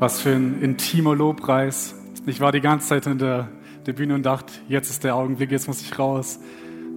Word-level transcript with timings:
Was 0.00 0.20
für 0.20 0.30
ein 0.30 0.60
intimer 0.60 1.14
Lobpreis. 1.14 1.94
Ich 2.26 2.40
war 2.40 2.50
die 2.50 2.60
ganze 2.60 2.88
Zeit 2.88 3.06
in 3.06 3.18
der, 3.18 3.48
der 3.86 3.92
Bühne 3.92 4.16
und 4.16 4.24
dachte, 4.24 4.52
jetzt 4.68 4.90
ist 4.90 5.04
der 5.04 5.14
Augenblick, 5.14 5.52
jetzt 5.52 5.68
muss 5.68 5.80
ich 5.80 5.96
raus. 5.98 6.40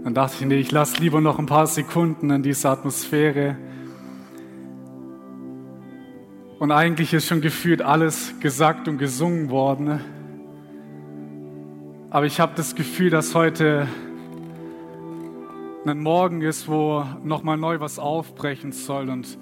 Dann 0.04 0.16
dachte 0.16 0.38
ich, 0.40 0.46
nee, 0.48 0.56
ich 0.58 0.72
lasse 0.72 1.00
lieber 1.00 1.22
noch 1.22 1.38
ein 1.38 1.46
paar 1.46 1.68
Sekunden 1.68 2.32
in 2.32 2.42
dieser 2.42 2.72
Atmosphäre. 2.72 3.56
Und 6.58 6.72
eigentlich 6.72 7.14
ist 7.14 7.28
schon 7.28 7.42
gefühlt 7.42 7.84
alles 7.84 8.34
gesagt 8.40 8.88
und 8.88 8.98
gesungen 8.98 9.52
worden. 9.52 10.02
Aber 12.10 12.26
ich 12.26 12.40
habe 12.40 12.54
das 12.56 12.74
Gefühl, 12.74 13.12
dass 13.12 13.36
heute 13.36 13.88
ein 15.86 16.00
Morgen 16.00 16.42
ist, 16.42 16.68
wo 16.68 17.06
nochmal 17.24 17.58
neu 17.58 17.80
was 17.80 18.00
aufbrechen 18.00 18.72
soll. 18.72 19.10
Und 19.10 19.38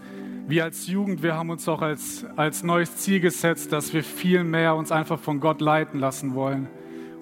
wir 0.48 0.64
als 0.64 0.88
Jugend, 0.88 1.24
wir 1.24 1.36
haben 1.36 1.50
uns 1.50 1.68
auch 1.68 1.82
als, 1.82 2.26
als 2.36 2.62
neues 2.62 2.98
Ziel 2.98 3.20
gesetzt, 3.20 3.72
dass 3.72 3.94
wir 3.94 4.04
viel 4.04 4.44
mehr 4.44 4.76
uns 4.76 4.92
einfach 4.92 5.20
von 5.20 5.40
Gott 5.40 5.60
leiten 5.60 6.00
lassen 6.00 6.36
wollen. 6.36 6.68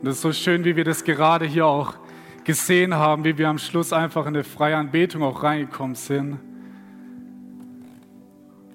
Und 0.01 0.07
es 0.07 0.15
ist 0.15 0.21
so 0.21 0.33
schön, 0.33 0.65
wie 0.65 0.75
wir 0.75 0.83
das 0.83 1.05
gerade 1.05 1.45
hier 1.45 1.65
auch 1.65 1.95
gesehen 2.43 2.93
haben, 2.93 3.23
wie 3.23 3.37
wir 3.37 3.47
am 3.47 3.57
Schluss 3.57 3.93
einfach 3.93 4.23
in 4.23 4.35
eine 4.35 4.43
freie 4.43 4.75
Anbetung 4.75 5.23
auch 5.23 5.41
reingekommen 5.41 5.95
sind. 5.95 6.39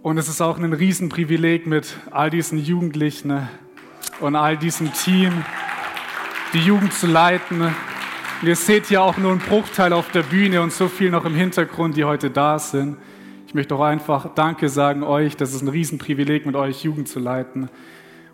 Und 0.00 0.16
es 0.16 0.28
ist 0.28 0.40
auch 0.40 0.58
ein 0.58 0.72
Riesenprivileg 0.72 1.66
mit 1.66 1.98
all 2.10 2.30
diesen 2.30 2.58
Jugendlichen 2.58 3.46
und 4.20 4.36
all 4.36 4.56
diesem 4.56 4.90
Team, 4.94 5.44
die 6.54 6.60
Jugend 6.60 6.94
zu 6.94 7.06
leiten. 7.06 7.60
Und 7.60 8.48
ihr 8.48 8.56
seht 8.56 8.86
hier 8.86 9.02
auch 9.02 9.18
nur 9.18 9.32
einen 9.32 9.40
Bruchteil 9.40 9.92
auf 9.92 10.10
der 10.10 10.22
Bühne 10.22 10.62
und 10.62 10.72
so 10.72 10.88
viel 10.88 11.10
noch 11.10 11.26
im 11.26 11.34
Hintergrund, 11.34 11.98
die 11.98 12.04
heute 12.04 12.30
da 12.30 12.58
sind. 12.58 12.96
Ich 13.48 13.54
möchte 13.54 13.74
auch 13.74 13.80
einfach 13.80 14.34
Danke 14.34 14.68
sagen 14.68 15.02
euch. 15.02 15.34
Das 15.34 15.54
ist 15.54 15.62
ein 15.62 15.68
Riesenprivileg, 15.68 16.44
mit 16.44 16.54
euch 16.54 16.84
Jugend 16.84 17.08
zu 17.08 17.18
leiten. 17.18 17.70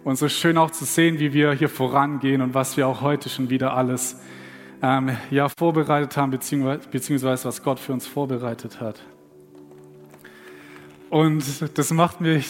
Und 0.03 0.17
so 0.17 0.29
schön 0.29 0.59
auch 0.59 0.73
zu 0.73 0.85
sehen, 0.85 1.21
wie 1.21 1.33
wir 1.33 1.53
hier 1.53 1.69
vorangehen 1.69 2.43
und 2.43 2.53
was 2.53 2.77
wir 2.77 2.89
auch 2.89 3.01
heute 3.01 3.29
schon 3.29 3.49
wieder 3.49 3.75
alles 3.75 4.21
ähm, 4.83 5.17
ja, 5.31 5.49
vorbereitet 5.49 6.17
haben, 6.17 6.33
beziehungsweise, 6.33 6.89
beziehungsweise 6.89 7.45
was 7.47 7.63
Gott 7.63 7.79
für 7.79 7.93
uns 7.93 8.09
vorbereitet 8.09 8.81
hat. 8.81 9.05
Und 11.11 11.45
das 11.79 11.93
macht 11.93 12.21
mich, 12.21 12.49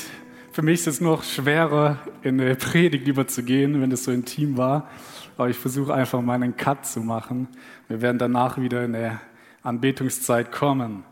für 0.51 0.63
mich 0.63 0.81
ist 0.81 0.87
es 0.87 1.01
noch 1.03 1.23
schwerer, 1.23 1.99
in 2.23 2.41
eine 2.41 2.57
Predigt 2.57 3.07
überzugehen, 3.07 3.83
wenn 3.83 3.93
es 3.93 4.05
so 4.05 4.11
intim 4.11 4.57
war. 4.57 4.89
Aber 5.37 5.51
ich 5.51 5.59
versuche 5.59 5.93
einfach 5.93 6.23
mal 6.23 6.33
einen 6.33 6.57
Cut 6.57 6.87
zu 6.87 7.01
machen. 7.01 7.47
Wir 7.89 8.01
werden 8.01 8.17
danach 8.17 8.57
wieder 8.57 8.83
in 8.87 8.95
eine 8.95 9.21
Anbetungszeit 9.63 10.51
kommen. 10.51 11.05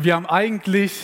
Wir 0.00 0.14
haben 0.14 0.26
eigentlich 0.26 1.02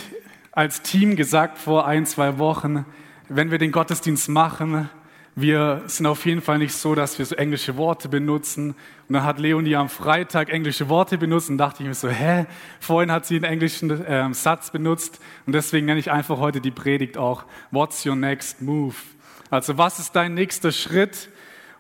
als 0.53 0.81
Team 0.83 1.17
gesagt 1.17 1.59
vor 1.59 1.84
ein, 1.84 2.06
zwei 2.06 2.39
Wochen, 2.39 2.87
wenn 3.28 3.51
wir 3.51 3.59
den 3.59 3.73
Gottesdienst 3.73 4.28
machen, 4.28 4.89
wir 5.34 5.83
sind 5.89 6.06
auf 6.06 6.25
jeden 6.27 6.41
Fall 6.41 6.59
nicht 6.59 6.75
so, 6.75 6.95
dass 6.95 7.19
wir 7.19 7.27
so 7.27 7.34
englische 7.34 7.77
Worte 7.77 8.09
benutzen. 8.09 8.77
Und 9.09 9.14
dann 9.14 9.25
hat 9.25 9.41
Leonie 9.41 9.75
am 9.75 9.89
Freitag 9.89 10.48
englische 10.48 10.89
Worte 10.89 11.19
benutzt 11.19 11.51
und 11.51 11.59
dachte 11.59 11.83
ich 11.83 11.89
mir 11.89 11.95
so, 11.95 12.09
hä? 12.09 12.47
Vorhin 12.78 13.11
hat 13.11 13.27
sie 13.27 13.34
einen 13.34 13.42
englischen 13.42 13.91
äh, 13.91 14.33
Satz 14.33 14.70
benutzt 14.70 15.19
und 15.45 15.55
deswegen 15.55 15.86
nenne 15.86 15.98
ich 15.98 16.12
einfach 16.12 16.39
heute 16.39 16.61
die 16.61 16.70
Predigt 16.70 17.19
auch 17.19 17.47
What's 17.73 18.06
your 18.06 18.14
next 18.14 18.62
move? 18.62 18.95
Also 19.51 19.77
was 19.77 19.98
ist 19.98 20.12
dein 20.12 20.34
nächster 20.34 20.70
Schritt? 20.70 21.31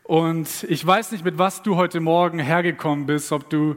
Und 0.02 0.66
ich 0.68 0.84
weiß 0.84 1.12
nicht, 1.12 1.24
mit 1.24 1.38
was 1.38 1.62
du 1.62 1.76
heute 1.76 2.00
Morgen 2.00 2.40
hergekommen 2.40 3.06
bist, 3.06 3.30
ob 3.30 3.48
du 3.50 3.76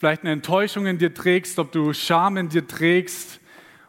vielleicht 0.00 0.22
eine 0.22 0.32
Enttäuschung 0.32 0.86
in 0.86 0.96
dir 0.96 1.12
trägst, 1.12 1.58
ob 1.58 1.72
du 1.72 1.92
Scham 1.92 2.38
in 2.38 2.48
dir 2.48 2.66
trägst 2.66 3.38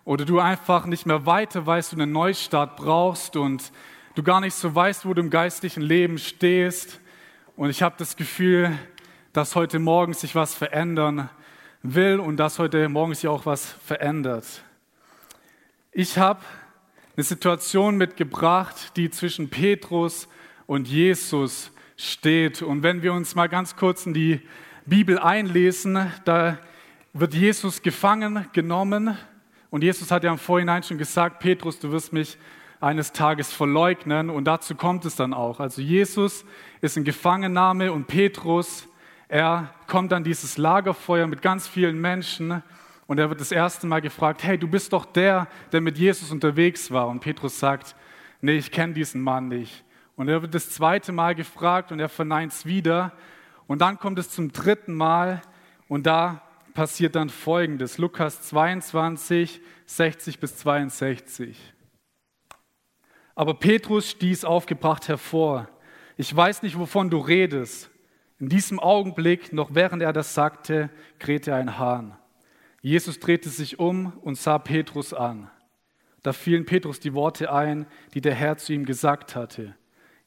oder 0.03 0.25
du 0.25 0.39
einfach 0.39 0.85
nicht 0.85 1.05
mehr 1.05 1.25
weiter 1.25 1.65
weißt, 1.65 1.93
du 1.93 1.95
einen 1.95 2.11
Neustart 2.11 2.75
brauchst 2.75 3.37
und 3.37 3.71
du 4.15 4.21
gar 4.21 4.41
nicht 4.41 4.53
so 4.53 4.75
weißt, 4.75 5.05
wo 5.05 5.13
du 5.13 5.21
im 5.21 5.29
geistlichen 5.29 5.79
Leben 5.79 6.17
stehst. 6.17 6.99
Und 7.55 7.69
ich 7.69 7.81
habe 7.81 7.95
das 7.97 8.17
Gefühl, 8.17 8.77
dass 9.31 9.55
heute 9.55 9.79
Morgen 9.79 10.13
sich 10.13 10.35
was 10.35 10.53
verändern 10.53 11.29
will 11.81 12.19
und 12.19 12.35
dass 12.35 12.59
heute 12.59 12.89
Morgen 12.89 13.15
sich 13.15 13.29
auch 13.29 13.45
was 13.45 13.65
verändert. 13.65 14.63
Ich 15.93 16.17
habe 16.17 16.41
eine 17.15 17.23
Situation 17.23 17.95
mitgebracht, 17.95 18.97
die 18.97 19.11
zwischen 19.11 19.49
Petrus 19.49 20.27
und 20.67 20.89
Jesus 20.89 21.71
steht. 21.95 22.61
Und 22.63 22.83
wenn 22.83 23.01
wir 23.01 23.13
uns 23.13 23.33
mal 23.33 23.47
ganz 23.47 23.77
kurz 23.77 24.05
in 24.05 24.13
die 24.13 24.41
Bibel 24.85 25.19
einlesen, 25.19 26.11
da 26.25 26.57
wird 27.13 27.35
Jesus 27.35 27.81
gefangen 27.81 28.47
genommen. 28.51 29.15
Und 29.69 29.83
Jesus 29.83 30.09
hat 30.09 30.23
ja 30.23 30.31
im 30.31 30.39
Vorhinein 30.39 30.81
schon 30.81 30.97
gesagt, 30.97 31.39
Petrus, 31.39 31.79
du 31.79 31.91
wirst 31.91 32.13
mich 32.13 32.37
eines 32.79 33.11
Tages 33.11 33.53
verleugnen. 33.53 34.29
Und 34.29 34.45
dazu 34.45 34.73
kommt 34.75 35.05
es 35.05 35.15
dann 35.15 35.33
auch. 35.33 35.59
Also 35.59 35.81
Jesus 35.81 36.45
ist 36.81 36.97
in 36.97 37.03
Gefangennahme 37.03 37.91
und 37.91 38.07
Petrus, 38.07 38.87
er 39.27 39.73
kommt 39.87 40.11
an 40.11 40.23
dieses 40.23 40.57
Lagerfeuer 40.57 41.27
mit 41.27 41.41
ganz 41.41 41.67
vielen 41.67 42.01
Menschen 42.01 42.63
und 43.07 43.17
er 43.17 43.29
wird 43.29 43.39
das 43.39 43.51
erste 43.51 43.87
Mal 43.87 44.01
gefragt, 44.01 44.43
hey, 44.43 44.57
du 44.57 44.67
bist 44.67 44.91
doch 44.93 45.05
der, 45.05 45.47
der 45.71 45.79
mit 45.79 45.97
Jesus 45.97 46.31
unterwegs 46.31 46.91
war. 46.91 47.07
Und 47.07 47.19
Petrus 47.19 47.59
sagt, 47.59 47.95
nee, 48.41 48.57
ich 48.57 48.71
kenne 48.71 48.93
diesen 48.93 49.21
Mann 49.21 49.47
nicht. 49.47 49.85
Und 50.15 50.27
er 50.27 50.41
wird 50.41 50.53
das 50.53 50.71
zweite 50.71 51.11
Mal 51.11 51.35
gefragt 51.35 51.91
und 51.91 51.99
er 51.99 52.09
verneint 52.09 52.51
es 52.51 52.65
wieder. 52.65 53.13
Und 53.71 53.79
dann 53.79 53.99
kommt 53.99 54.19
es 54.19 54.29
zum 54.29 54.51
dritten 54.51 54.93
Mal 54.93 55.41
und 55.87 56.05
da 56.05 56.41
passiert 56.73 57.15
dann 57.15 57.29
Folgendes. 57.29 57.99
Lukas 57.99 58.41
22, 58.41 59.61
60 59.85 60.39
bis 60.41 60.57
62. 60.57 61.57
Aber 63.33 63.53
Petrus 63.53 64.09
stieß 64.09 64.43
aufgebracht 64.43 65.07
hervor. 65.07 65.69
Ich 66.17 66.35
weiß 66.35 66.63
nicht, 66.63 66.77
wovon 66.77 67.09
du 67.09 67.19
redest. 67.19 67.89
In 68.39 68.49
diesem 68.49 68.77
Augenblick, 68.77 69.53
noch 69.53 69.73
während 69.73 70.03
er 70.03 70.11
das 70.11 70.33
sagte, 70.33 70.89
krähte 71.17 71.55
ein 71.55 71.79
Hahn. 71.79 72.17
Jesus 72.81 73.21
drehte 73.21 73.47
sich 73.47 73.79
um 73.79 74.11
und 74.19 74.37
sah 74.37 74.59
Petrus 74.59 75.13
an. 75.13 75.49
Da 76.23 76.33
fielen 76.33 76.65
Petrus 76.65 76.99
die 76.99 77.13
Worte 77.13 77.53
ein, 77.53 77.87
die 78.13 78.19
der 78.19 78.35
Herr 78.35 78.57
zu 78.57 78.73
ihm 78.73 78.83
gesagt 78.83 79.33
hatte. 79.33 79.77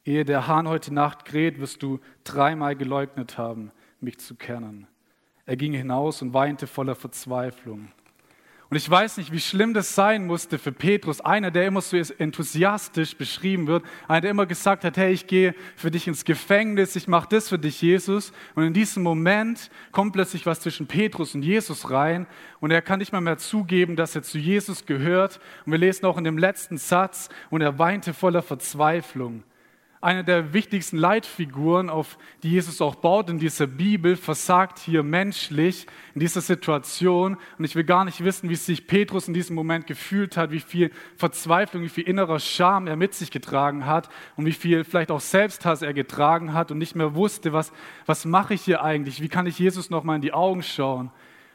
Ehe 0.05 0.23
der 0.23 0.47
Hahn 0.47 0.67
heute 0.67 0.93
Nacht 0.93 1.25
kräht, 1.25 1.59
wirst 1.59 1.81
du 1.81 1.99
dreimal 2.23 2.75
geleugnet 2.75 3.39
haben, 3.39 3.71
mich 3.99 4.19
zu 4.19 4.35
kennen. 4.35 4.87
Er 5.47 5.57
ging 5.57 5.73
hinaus 5.73 6.21
und 6.21 6.33
weinte 6.33 6.67
voller 6.67 6.95
Verzweiflung. 6.95 7.89
Und 8.69 8.77
ich 8.77 8.89
weiß 8.89 9.17
nicht, 9.17 9.31
wie 9.31 9.39
schlimm 9.39 9.75
das 9.75 9.93
sein 9.93 10.25
musste 10.25 10.57
für 10.57 10.71
Petrus, 10.71 11.21
einer, 11.21 11.51
der 11.51 11.67
immer 11.67 11.81
so 11.81 11.97
enthusiastisch 11.97 13.15
beschrieben 13.15 13.67
wird, 13.67 13.83
einer, 14.07 14.21
der 14.21 14.31
immer 14.31 14.47
gesagt 14.47 14.83
hat, 14.83 14.97
hey, 14.97 15.13
ich 15.13 15.27
gehe 15.27 15.53
für 15.75 15.91
dich 15.91 16.07
ins 16.07 16.25
Gefängnis, 16.25 16.95
ich 16.95 17.07
mache 17.07 17.29
das 17.29 17.49
für 17.49 17.59
dich, 17.59 17.81
Jesus. 17.81 18.33
Und 18.55 18.63
in 18.63 18.73
diesem 18.73 19.03
Moment 19.03 19.69
kommt 19.91 20.13
plötzlich 20.13 20.47
was 20.47 20.61
zwischen 20.61 20.87
Petrus 20.87 21.35
und 21.35 21.43
Jesus 21.43 21.91
rein 21.91 22.25
und 22.59 22.71
er 22.71 22.81
kann 22.81 22.99
nicht 22.99 23.11
mal 23.11 23.21
mehr 23.21 23.37
zugeben, 23.37 23.95
dass 23.95 24.15
er 24.15 24.23
zu 24.23 24.39
Jesus 24.39 24.87
gehört. 24.87 25.39
Und 25.65 25.71
wir 25.71 25.79
lesen 25.79 26.05
auch 26.05 26.17
in 26.17 26.23
dem 26.23 26.39
letzten 26.39 26.77
Satz, 26.77 27.29
und 27.51 27.61
er 27.61 27.77
weinte 27.77 28.13
voller 28.13 28.41
Verzweiflung 28.41 29.43
eine 30.05 30.23
der 30.23 30.53
wichtigsten 30.53 30.97
Leitfiguren, 30.97 31.89
auf 31.89 32.19
die 32.43 32.51
Jesus 32.51 32.79
auch 32.79 32.93
baut 32.93 33.27
in 33.27 33.39
dieser 33.39 33.65
Bibel, 33.65 34.15
versagt 34.15 34.77
hier 34.77 35.01
menschlich 35.01 35.87
in 36.13 36.19
dieser 36.19 36.41
Situation. 36.41 37.37
Und 37.57 37.65
ich 37.65 37.75
will 37.75 37.85
gar 37.85 38.05
nicht 38.05 38.23
wissen, 38.23 38.47
wie 38.47 38.55
sich 38.55 38.85
Petrus 38.85 39.27
in 39.27 39.33
diesem 39.33 39.55
Moment 39.55 39.87
gefühlt 39.87 40.37
hat, 40.37 40.51
wie 40.51 40.59
viel 40.59 40.91
Verzweiflung, 41.17 41.81
wie 41.81 41.89
viel 41.89 42.03
innerer 42.03 42.39
Scham 42.39 42.85
er 42.85 42.97
mit 42.97 43.15
sich 43.15 43.31
getragen 43.31 43.87
hat 43.87 44.09
und 44.35 44.45
wie 44.45 44.53
viel 44.53 44.83
vielleicht 44.83 45.09
auch 45.09 45.19
Selbsthass 45.19 45.81
er 45.81 45.95
getragen 45.95 46.53
hat 46.53 46.69
und 46.69 46.77
nicht 46.77 46.95
mehr 46.95 47.15
wusste, 47.15 47.51
was, 47.51 47.73
was 48.05 48.25
mache 48.25 48.53
ich 48.53 48.61
hier 48.61 48.83
eigentlich? 48.83 49.23
Wie 49.23 49.29
kann 49.29 49.47
ich 49.47 49.57
Jesus 49.57 49.89
noch 49.89 50.03
mal 50.03 50.17
in 50.17 50.21
die 50.21 50.33
Augen 50.33 50.61
schauen? 50.61 51.09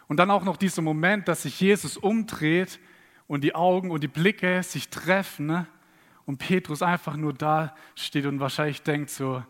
Und 0.08 0.16
dann 0.16 0.32
auch 0.32 0.42
noch 0.42 0.56
dieser 0.56 0.82
Moment, 0.82 1.28
dass 1.28 1.44
sich 1.44 1.60
Jesus 1.60 1.96
umdreht 1.96 2.80
und 3.28 3.44
die 3.44 3.54
Augen 3.54 3.92
und 3.92 4.02
die 4.02 4.08
Blicke 4.08 4.64
sich 4.64 4.88
treffen. 4.88 5.46
Ne? 5.46 5.66
Und 6.26 6.38
Petrus 6.38 6.82
einfach 6.82 7.16
nur 7.16 7.32
da 7.32 7.74
steht 7.94 8.26
und 8.26 8.40
wahrscheinlich 8.40 8.82
denkt 8.82 9.10
so, 9.10 9.42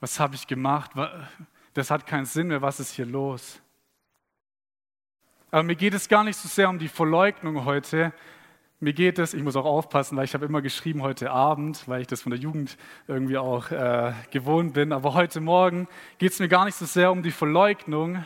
was 0.00 0.20
habe 0.20 0.34
ich 0.34 0.46
gemacht? 0.46 0.92
Das 1.74 1.90
hat 1.90 2.06
keinen 2.06 2.26
Sinn 2.26 2.48
mehr, 2.48 2.62
was 2.62 2.80
ist 2.80 2.92
hier 2.92 3.06
los? 3.06 3.60
Aber 5.50 5.62
mir 5.62 5.76
geht 5.76 5.94
es 5.94 6.08
gar 6.08 6.24
nicht 6.24 6.36
so 6.36 6.48
sehr 6.48 6.68
um 6.68 6.78
die 6.78 6.88
Verleugnung 6.88 7.64
heute. 7.64 8.12
Mir 8.80 8.92
geht 8.92 9.18
es, 9.18 9.34
ich 9.34 9.42
muss 9.42 9.56
auch 9.56 9.64
aufpassen, 9.64 10.16
weil 10.16 10.24
ich 10.24 10.34
habe 10.34 10.44
immer 10.44 10.62
geschrieben 10.62 11.02
heute 11.02 11.30
Abend, 11.30 11.88
weil 11.88 12.02
ich 12.02 12.06
das 12.06 12.22
von 12.22 12.30
der 12.30 12.38
Jugend 12.38 12.76
irgendwie 13.08 13.38
auch 13.38 13.70
äh, 13.70 14.12
gewohnt 14.30 14.74
bin. 14.74 14.92
Aber 14.92 15.14
heute 15.14 15.40
Morgen 15.40 15.88
geht 16.18 16.32
es 16.32 16.38
mir 16.38 16.48
gar 16.48 16.64
nicht 16.64 16.76
so 16.76 16.84
sehr 16.84 17.10
um 17.10 17.22
die 17.22 17.30
Verleugnung, 17.30 18.24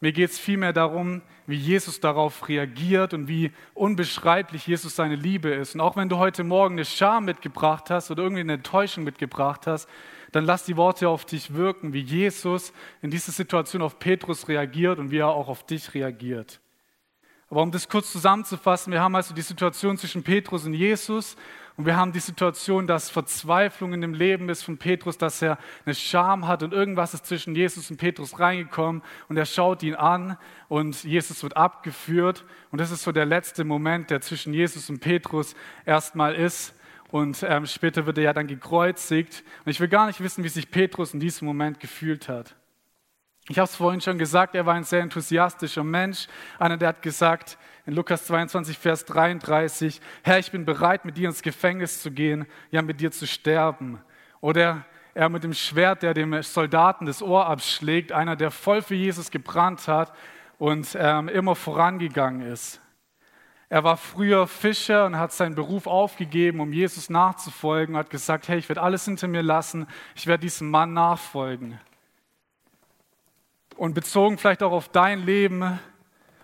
mir 0.00 0.12
geht 0.12 0.30
es 0.30 0.38
vielmehr 0.38 0.72
darum, 0.72 1.22
wie 1.46 1.56
Jesus 1.56 2.00
darauf 2.00 2.48
reagiert 2.48 3.14
und 3.14 3.28
wie 3.28 3.52
unbeschreiblich 3.74 4.66
Jesus 4.66 4.96
seine 4.96 5.16
Liebe 5.16 5.50
ist. 5.50 5.74
Und 5.74 5.80
auch 5.80 5.96
wenn 5.96 6.08
du 6.08 6.18
heute 6.18 6.44
Morgen 6.44 6.74
eine 6.74 6.84
Scham 6.84 7.24
mitgebracht 7.24 7.90
hast 7.90 8.10
oder 8.10 8.22
irgendwie 8.22 8.40
eine 8.40 8.54
Enttäuschung 8.54 9.04
mitgebracht 9.04 9.66
hast, 9.66 9.88
dann 10.32 10.44
lass 10.44 10.64
die 10.64 10.76
Worte 10.76 11.08
auf 11.08 11.24
dich 11.24 11.54
wirken, 11.54 11.92
wie 11.92 12.00
Jesus 12.00 12.72
in 13.00 13.10
dieser 13.10 13.32
Situation 13.32 13.80
auf 13.80 13.98
Petrus 13.98 14.48
reagiert 14.48 14.98
und 14.98 15.10
wie 15.10 15.18
er 15.18 15.28
auch 15.28 15.48
auf 15.48 15.64
dich 15.64 15.94
reagiert. 15.94 16.60
Aber 17.48 17.62
um 17.62 17.70
das 17.70 17.88
kurz 17.88 18.10
zusammenzufassen, 18.10 18.92
wir 18.92 19.00
haben 19.00 19.14
also 19.14 19.32
die 19.32 19.42
Situation 19.42 19.96
zwischen 19.96 20.22
Petrus 20.24 20.66
und 20.66 20.74
Jesus, 20.74 21.36
Und 21.76 21.84
wir 21.84 21.96
haben 21.96 22.12
die 22.12 22.20
Situation, 22.20 22.86
dass 22.86 23.10
Verzweiflung 23.10 23.92
in 23.92 24.00
dem 24.00 24.14
Leben 24.14 24.48
ist 24.48 24.62
von 24.62 24.78
Petrus, 24.78 25.18
dass 25.18 25.42
er 25.42 25.58
eine 25.84 25.94
Scham 25.94 26.48
hat 26.48 26.62
und 26.62 26.72
irgendwas 26.72 27.12
ist 27.12 27.26
zwischen 27.26 27.54
Jesus 27.54 27.90
und 27.90 27.98
Petrus 27.98 28.40
reingekommen 28.40 29.02
und 29.28 29.36
er 29.36 29.44
schaut 29.44 29.82
ihn 29.82 29.94
an 29.94 30.38
und 30.68 31.04
Jesus 31.04 31.42
wird 31.42 31.56
abgeführt. 31.56 32.46
Und 32.70 32.80
das 32.80 32.90
ist 32.90 33.02
so 33.02 33.12
der 33.12 33.26
letzte 33.26 33.64
Moment, 33.64 34.08
der 34.08 34.22
zwischen 34.22 34.54
Jesus 34.54 34.88
und 34.88 35.00
Petrus 35.00 35.54
erstmal 35.84 36.34
ist. 36.34 36.74
Und 37.10 37.44
ähm, 37.46 37.66
später 37.66 38.06
wird 38.06 38.18
er 38.18 38.24
ja 38.24 38.32
dann 38.32 38.46
gekreuzigt. 38.46 39.44
Und 39.64 39.70
ich 39.70 39.78
will 39.78 39.88
gar 39.88 40.06
nicht 40.06 40.20
wissen, 40.20 40.44
wie 40.44 40.48
sich 40.48 40.70
Petrus 40.70 41.14
in 41.14 41.20
diesem 41.20 41.46
Moment 41.46 41.78
gefühlt 41.78 42.28
hat. 42.28 42.56
Ich 43.48 43.58
habe 43.58 43.66
es 43.66 43.76
vorhin 43.76 44.00
schon 44.00 44.18
gesagt, 44.18 44.56
er 44.56 44.66
war 44.66 44.74
ein 44.74 44.82
sehr 44.82 45.02
enthusiastischer 45.02 45.84
Mensch. 45.84 46.26
Einer, 46.58 46.76
der 46.76 46.88
hat 46.88 47.02
gesagt 47.02 47.58
in 47.86 47.94
Lukas 47.94 48.26
22, 48.26 48.76
Vers 48.76 49.04
33, 49.04 50.00
Herr, 50.24 50.40
ich 50.40 50.50
bin 50.50 50.64
bereit, 50.64 51.04
mit 51.04 51.16
dir 51.16 51.28
ins 51.28 51.42
Gefängnis 51.42 52.02
zu 52.02 52.10
gehen, 52.10 52.46
ja, 52.72 52.82
mit 52.82 53.00
dir 53.00 53.12
zu 53.12 53.24
sterben. 53.24 54.00
Oder 54.40 54.84
er 55.14 55.28
mit 55.28 55.44
dem 55.44 55.54
Schwert, 55.54 56.02
der 56.02 56.12
dem 56.12 56.42
Soldaten 56.42 57.06
das 57.06 57.22
Ohr 57.22 57.46
abschlägt, 57.46 58.10
einer, 58.10 58.34
der 58.34 58.50
voll 58.50 58.82
für 58.82 58.96
Jesus 58.96 59.30
gebrannt 59.30 59.86
hat 59.86 60.12
und 60.58 60.96
ähm, 60.98 61.28
immer 61.28 61.54
vorangegangen 61.54 62.42
ist. 62.42 62.80
Er 63.68 63.84
war 63.84 63.96
früher 63.96 64.48
Fischer 64.48 65.06
und 65.06 65.18
hat 65.18 65.32
seinen 65.32 65.54
Beruf 65.54 65.86
aufgegeben, 65.86 66.58
um 66.58 66.72
Jesus 66.72 67.10
nachzufolgen, 67.10 67.96
hat 67.96 68.10
gesagt, 68.10 68.48
hey, 68.48 68.58
ich 68.58 68.68
werde 68.68 68.82
alles 68.82 69.04
hinter 69.04 69.28
mir 69.28 69.42
lassen, 69.42 69.86
ich 70.16 70.26
werde 70.26 70.42
diesem 70.42 70.68
Mann 70.68 70.92
nachfolgen. 70.92 71.78
Und 73.76 73.92
bezogen 73.92 74.38
vielleicht 74.38 74.62
auch 74.62 74.72
auf 74.72 74.88
dein 74.88 75.26
Leben, 75.26 75.78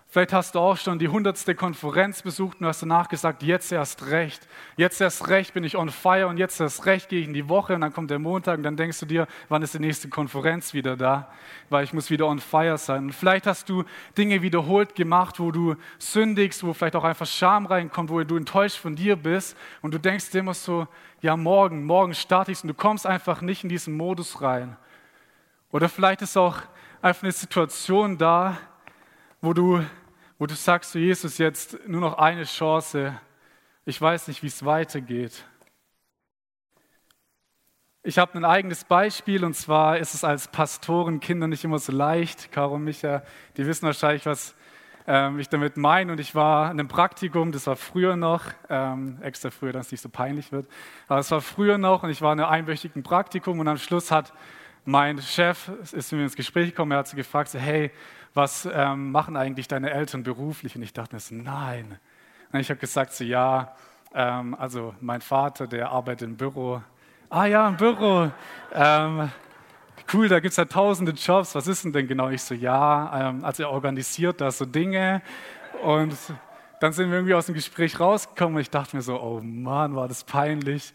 vielleicht 0.07 0.33
hast 0.33 0.53
du 0.53 0.59
auch 0.59 0.77
schon 0.77 0.99
die 0.99 1.07
hundertste 1.07 1.55
Konferenz 1.55 2.21
besucht 2.21 2.61
und 2.61 2.67
hast 2.67 2.83
danach 2.83 3.09
gesagt, 3.09 3.41
jetzt 3.41 3.71
erst 3.71 4.05
recht, 4.05 4.47
jetzt 4.77 5.01
erst 5.01 5.27
recht 5.29 5.55
bin 5.55 5.63
ich 5.63 5.75
on 5.75 5.89
fire 5.89 6.27
und 6.27 6.37
jetzt 6.37 6.61
erst 6.61 6.85
recht 6.85 7.09
gehe 7.09 7.21
ich 7.21 7.25
in 7.25 7.33
die 7.33 7.49
Woche 7.49 7.73
und 7.73 7.81
dann 7.81 7.91
kommt 7.91 8.11
der 8.11 8.19
Montag 8.19 8.57
und 8.57 8.63
dann 8.63 8.77
denkst 8.77 8.99
du 8.99 9.07
dir, 9.07 9.25
wann 9.49 9.63
ist 9.63 9.73
die 9.73 9.79
nächste 9.79 10.09
Konferenz 10.09 10.75
wieder 10.75 10.95
da, 10.95 11.27
weil 11.71 11.83
ich 11.83 11.91
muss 11.91 12.11
wieder 12.11 12.27
on 12.27 12.37
fire 12.37 12.77
sein. 12.77 13.05
Und 13.05 13.13
vielleicht 13.13 13.47
hast 13.47 13.67
du 13.67 13.83
Dinge 14.15 14.43
wiederholt 14.43 14.93
gemacht, 14.93 15.39
wo 15.39 15.49
du 15.49 15.75
sündigst, 15.97 16.63
wo 16.63 16.73
vielleicht 16.73 16.95
auch 16.95 17.03
einfach 17.03 17.25
Scham 17.25 17.65
reinkommt, 17.65 18.11
wo 18.11 18.23
du 18.23 18.37
enttäuscht 18.37 18.77
von 18.77 18.95
dir 18.95 19.15
bist 19.15 19.57
und 19.81 19.91
du 19.91 19.97
denkst 19.97 20.29
dir 20.29 20.41
immer 20.41 20.53
so, 20.53 20.87
ja 21.21 21.35
morgen, 21.35 21.83
morgen 21.83 22.13
starte 22.13 22.51
ich 22.51 22.61
und 22.61 22.67
du 22.67 22.75
kommst 22.75 23.07
einfach 23.07 23.41
nicht 23.41 23.63
in 23.63 23.69
diesen 23.69 23.97
Modus 23.97 24.39
rein. 24.39 24.77
Oder 25.71 25.89
vielleicht 25.89 26.21
ist 26.21 26.37
auch 26.37 26.61
einfach 27.03 27.23
eine 27.23 27.33
Situation 27.33 28.17
da, 28.17 28.57
wo 29.41 29.51
du, 29.51 29.83
wo 30.39 30.45
du 30.45 30.55
sagst 30.55 30.91
zu 30.91 30.99
Jesus 30.99 31.37
jetzt 31.37 31.77
nur 31.85 31.99
noch 31.99 32.17
eine 32.17 32.45
Chance. 32.45 33.19
Ich 33.83 33.99
weiß 33.99 34.29
nicht, 34.29 34.41
wie 34.41 34.47
es 34.47 34.63
weitergeht. 34.63 35.43
Ich 38.03 38.17
habe 38.17 38.35
ein 38.35 38.45
eigenes 38.45 38.85
Beispiel 38.85 39.43
und 39.43 39.53
zwar 39.53 39.97
ist 39.97 40.13
es 40.13 40.23
als 40.23 40.47
Pastorenkinder 40.47 41.47
nicht 41.47 41.65
immer 41.65 41.77
so 41.77 41.91
leicht. 41.91 42.53
Caro 42.53 42.75
und 42.75 42.85
Micha, 42.85 43.23
die 43.57 43.65
wissen 43.65 43.85
wahrscheinlich, 43.85 44.25
was 44.25 44.55
ähm, 45.05 45.39
ich 45.39 45.49
damit 45.49 45.75
meine. 45.75 46.13
Und 46.13 46.21
ich 46.21 46.35
war 46.35 46.71
in 46.71 46.79
einem 46.79 46.87
Praktikum, 46.87 47.51
das 47.51 47.67
war 47.67 47.75
früher 47.75 48.15
noch, 48.15 48.45
ähm, 48.69 49.17
extra 49.21 49.51
früher, 49.51 49.73
dass 49.73 49.87
es 49.87 49.91
nicht 49.91 50.01
so 50.01 50.09
peinlich 50.09 50.53
wird. 50.53 50.71
Aber 51.09 51.19
es 51.19 51.29
war 51.31 51.41
früher 51.41 51.77
noch 51.77 52.03
und 52.03 52.11
ich 52.11 52.21
war 52.21 52.31
in 52.31 52.39
einem 52.39 52.49
einwöchigen 52.49 53.03
Praktikum 53.03 53.59
und 53.59 53.67
am 53.67 53.77
Schluss 53.77 54.09
hat 54.09 54.33
mein 54.85 55.21
Chef 55.21 55.69
ist 55.91 56.11
mir 56.11 56.23
ins 56.23 56.35
Gespräch 56.35 56.69
gekommen, 56.69 56.91
er 56.91 56.99
hat 56.99 57.07
sie 57.07 57.15
gefragt, 57.15 57.49
so, 57.49 57.59
hey, 57.59 57.91
was 58.33 58.67
ähm, 58.71 59.11
machen 59.11 59.37
eigentlich 59.37 59.67
deine 59.67 59.91
Eltern 59.91 60.23
beruflich? 60.23 60.75
Und 60.75 60.81
ich 60.81 60.93
dachte 60.93 61.15
mir 61.15 61.19
so, 61.19 61.35
nein. 61.35 61.97
Und 62.51 62.59
ich 62.59 62.69
habe 62.69 62.79
gesagt, 62.79 63.13
so, 63.13 63.23
ja, 63.23 63.75
ähm, 64.13 64.55
also 64.55 64.93
mein 65.01 65.21
Vater, 65.21 65.67
der 65.67 65.89
arbeitet 65.89 66.27
im 66.27 66.37
Büro. 66.37 66.81
Ah 67.29 67.45
ja, 67.45 67.67
im 67.67 67.77
Büro. 67.77 68.31
Ähm, 68.73 69.31
cool, 70.13 70.27
da 70.27 70.39
gibt 70.39 70.51
es 70.51 70.57
ja 70.57 70.65
tausende 70.65 71.13
Jobs. 71.13 71.55
Was 71.55 71.67
ist 71.67 71.83
denn 71.83 71.93
denn 71.93 72.07
genau? 72.07 72.29
Ich 72.29 72.41
so, 72.41 72.53
ja, 72.53 73.29
ähm, 73.29 73.45
also 73.45 73.63
er 73.63 73.71
organisiert 73.71 74.41
da 74.41 74.51
so 74.51 74.65
Dinge. 74.65 75.21
Und 75.83 76.15
dann 76.79 76.91
sind 76.91 77.09
wir 77.09 77.17
irgendwie 77.17 77.33
aus 77.33 77.45
dem 77.45 77.55
Gespräch 77.55 77.99
rausgekommen 77.99 78.55
und 78.55 78.61
ich 78.61 78.69
dachte 78.69 78.95
mir 78.95 79.01
so, 79.01 79.19
oh 79.19 79.39
Mann, 79.41 79.95
war 79.95 80.07
das 80.07 80.23
peinlich. 80.23 80.93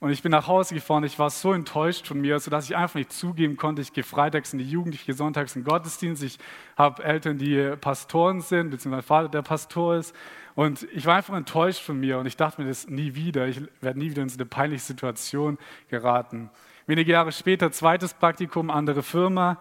Und 0.00 0.10
ich 0.10 0.22
bin 0.22 0.30
nach 0.30 0.46
Hause 0.46 0.74
gefahren, 0.74 1.02
ich 1.02 1.18
war 1.18 1.28
so 1.28 1.52
enttäuscht 1.52 2.06
von 2.06 2.20
mir, 2.20 2.38
sodass 2.38 2.70
ich 2.70 2.76
einfach 2.76 2.94
nicht 2.94 3.12
zugeben 3.12 3.56
konnte, 3.56 3.82
ich 3.82 3.92
gehe 3.92 4.04
freitags 4.04 4.52
in 4.52 4.60
die 4.60 4.70
Jugend, 4.70 4.94
ich 4.94 5.04
gehe 5.04 5.14
sonntags 5.14 5.56
in 5.56 5.62
den 5.62 5.68
Gottesdienst, 5.68 6.22
ich 6.22 6.38
habe 6.76 7.02
Eltern, 7.02 7.36
die 7.36 7.74
Pastoren 7.80 8.40
sind, 8.40 8.70
beziehungsweise 8.70 8.90
mein 8.90 9.02
Vater, 9.02 9.28
der 9.28 9.42
Pastor 9.42 9.96
ist. 9.96 10.14
Und 10.54 10.86
ich 10.92 11.06
war 11.06 11.16
einfach 11.16 11.34
enttäuscht 11.34 11.82
von 11.82 11.98
mir 11.98 12.18
und 12.18 12.26
ich 12.26 12.36
dachte 12.36 12.62
mir 12.62 12.68
das 12.68 12.88
nie 12.88 13.16
wieder, 13.16 13.48
ich 13.48 13.60
werde 13.80 13.98
nie 13.98 14.10
wieder 14.10 14.22
in 14.22 14.28
so 14.28 14.36
eine 14.36 14.46
peinliche 14.46 14.84
Situation 14.84 15.58
geraten. 15.88 16.50
Wenige 16.86 17.10
Jahre 17.10 17.32
später, 17.32 17.72
zweites 17.72 18.14
Praktikum, 18.14 18.70
andere 18.70 19.02
Firma. 19.02 19.58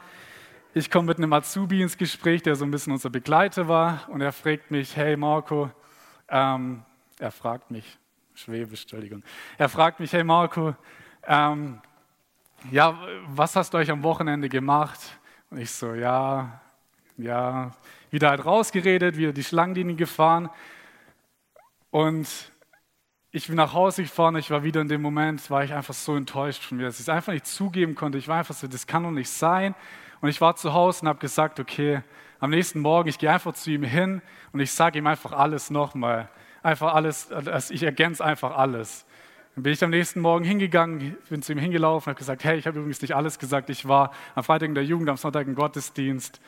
Ich 0.75 0.91
komme 0.91 1.07
mit 1.07 1.17
einem 1.17 1.33
Azubi 1.33 1.81
ins 1.81 1.97
Gespräch, 1.97 2.43
der 2.43 2.55
so 2.55 2.63
ein 2.63 2.69
bisschen 2.69 2.93
unser 2.93 3.09
Begleiter 3.09 3.67
war 3.67 4.07
und 4.09 4.21
er 4.21 4.31
fragt 4.31 4.69
mich, 4.69 4.95
hey 4.95 5.17
Marco, 5.17 5.71
ähm, 6.29 6.83
er 7.17 7.31
fragt 7.31 7.71
mich, 7.71 7.97
Schwäbisch, 8.37 8.83
Entschuldigung. 8.83 9.23
Er 9.57 9.67
fragt 9.67 9.99
mich, 9.99 10.13
hey 10.13 10.23
Marco, 10.23 10.75
ähm, 11.25 11.81
ja, 12.69 12.95
was 13.29 13.55
hast 13.55 13.73
du 13.73 13.79
euch 13.79 13.89
am 13.89 14.03
Wochenende 14.03 14.47
gemacht? 14.47 14.99
Und 15.49 15.57
ich 15.57 15.71
so, 15.71 15.95
ja, 15.95 16.61
ja, 17.17 17.71
wieder 18.11 18.29
halt 18.29 18.45
rausgeredet, 18.45 19.17
wieder 19.17 19.33
die 19.33 19.43
Schlangenlinie 19.43 19.95
gefahren. 19.95 20.51
Und 21.89 22.51
ich 23.31 23.47
bin 23.47 23.55
nach 23.55 23.73
Hause 23.73 24.03
gefahren, 24.03 24.35
ich 24.35 24.51
war 24.51 24.61
wieder 24.61 24.81
in 24.81 24.87
dem 24.87 25.01
Moment, 25.01 25.49
war 25.49 25.63
ich 25.63 25.73
einfach 25.73 25.95
so 25.95 26.15
enttäuscht 26.15 26.61
von 26.61 26.77
mir, 26.77 26.85
dass 26.85 26.95
ich 26.95 27.07
es 27.07 27.09
einfach 27.09 27.33
nicht 27.33 27.47
zugeben 27.47 27.95
konnte. 27.95 28.19
Ich 28.19 28.27
war 28.27 28.37
einfach 28.37 28.53
so, 28.53 28.67
das 28.67 28.85
kann 28.85 29.01
doch 29.01 29.09
nicht 29.09 29.31
sein. 29.31 29.73
Und 30.21 30.29
ich 30.29 30.39
war 30.41 30.55
zu 30.55 30.73
Hause 30.73 31.01
und 31.01 31.07
habe 31.07 31.19
gesagt, 31.19 31.59
okay, 31.59 32.03
am 32.39 32.51
nächsten 32.51 32.81
Morgen, 32.81 33.09
ich 33.09 33.17
gehe 33.17 33.31
einfach 33.31 33.53
zu 33.53 33.71
ihm 33.71 33.83
hin 33.83 34.21
und 34.53 34.59
ich 34.59 34.71
sage 34.71 34.99
ihm 34.99 35.07
einfach 35.07 35.31
alles 35.31 35.71
nochmal 35.71 36.29
einfach 36.63 36.93
alles, 36.93 37.31
also 37.31 37.73
ich 37.73 37.83
ergänze 37.83 38.23
einfach 38.23 38.57
alles. 38.57 39.05
Dann 39.55 39.63
bin 39.63 39.73
ich 39.73 39.83
am 39.83 39.89
nächsten 39.89 40.19
Morgen 40.19 40.45
hingegangen, 40.45 41.17
bin 41.29 41.41
zu 41.41 41.51
ihm 41.51 41.57
hingelaufen, 41.57 42.11
habe 42.11 42.19
gesagt, 42.19 42.43
hey, 42.43 42.57
ich 42.57 42.67
habe 42.67 42.77
übrigens 42.77 43.01
nicht 43.01 43.15
alles 43.15 43.39
gesagt, 43.39 43.69
ich 43.69 43.87
war 43.87 44.11
am 44.35 44.43
Freitag 44.43 44.69
in 44.69 44.75
der 44.75 44.85
Jugend, 44.85 45.09
am 45.09 45.17
Sonntag 45.17 45.47
im 45.47 45.55
Gottesdienst. 45.55 46.39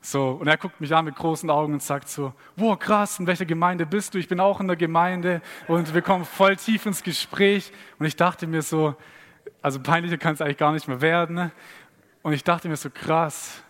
So, 0.00 0.30
und 0.30 0.46
er 0.46 0.56
guckt 0.56 0.80
mich 0.80 0.94
an 0.94 1.04
mit 1.04 1.16
großen 1.16 1.50
Augen 1.50 1.74
und 1.74 1.82
sagt 1.82 2.08
so, 2.08 2.32
wow, 2.56 2.78
krass, 2.78 3.18
in 3.18 3.26
welcher 3.26 3.44
Gemeinde 3.44 3.84
bist 3.84 4.14
du? 4.14 4.18
Ich 4.18 4.28
bin 4.28 4.38
auch 4.40 4.60
in 4.60 4.68
der 4.68 4.76
Gemeinde 4.76 5.42
und 5.66 5.92
wir 5.92 6.02
kommen 6.02 6.24
voll 6.24 6.56
tief 6.56 6.86
ins 6.86 7.02
Gespräch. 7.02 7.72
Und 7.98 8.06
ich 8.06 8.14
dachte 8.16 8.46
mir 8.46 8.62
so, 8.62 8.94
also 9.60 9.80
peinlicher 9.80 10.16
kann 10.16 10.34
es 10.34 10.40
eigentlich 10.40 10.56
gar 10.56 10.72
nicht 10.72 10.86
mehr 10.86 11.00
werden. 11.00 11.50
Und 12.22 12.32
ich 12.32 12.44
dachte 12.44 12.68
mir 12.68 12.76
so, 12.76 12.90
krass, 12.90 13.62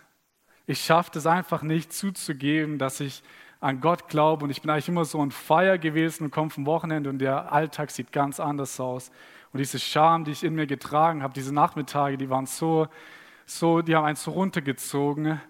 ich 0.67 0.81
schaffe 0.81 1.17
es 1.17 1.25
einfach 1.25 1.63
nicht 1.63 1.91
zuzugeben, 1.91 2.77
dass 2.77 2.99
ich 2.99 3.23
an 3.59 3.81
Gott 3.81 4.07
glaube 4.07 4.45
und 4.45 4.51
ich 4.51 4.61
bin 4.61 4.71
eigentlich 4.71 4.87
immer 4.87 5.05
so 5.05 5.21
ein 5.21 5.31
Feier 5.31 5.77
gewesen 5.77 6.25
und 6.25 6.31
komme 6.31 6.49
vom 6.49 6.65
Wochenende 6.65 7.09
und 7.09 7.19
der 7.19 7.51
Alltag 7.51 7.91
sieht 7.91 8.11
ganz 8.11 8.39
anders 8.39 8.79
aus. 8.79 9.11
Und 9.51 9.59
diese 9.59 9.79
Scham, 9.79 10.23
die 10.23 10.31
ich 10.31 10.43
in 10.43 10.55
mir 10.55 10.67
getragen 10.67 11.23
habe, 11.23 11.33
diese 11.33 11.53
Nachmittage, 11.53 12.17
die 12.17 12.29
waren 12.29 12.45
so, 12.45 12.87
so, 13.45 13.81
die 13.81 13.95
haben 13.95 14.05
einen 14.05 14.15
so 14.15 14.31
runtergezogen. 14.31 15.41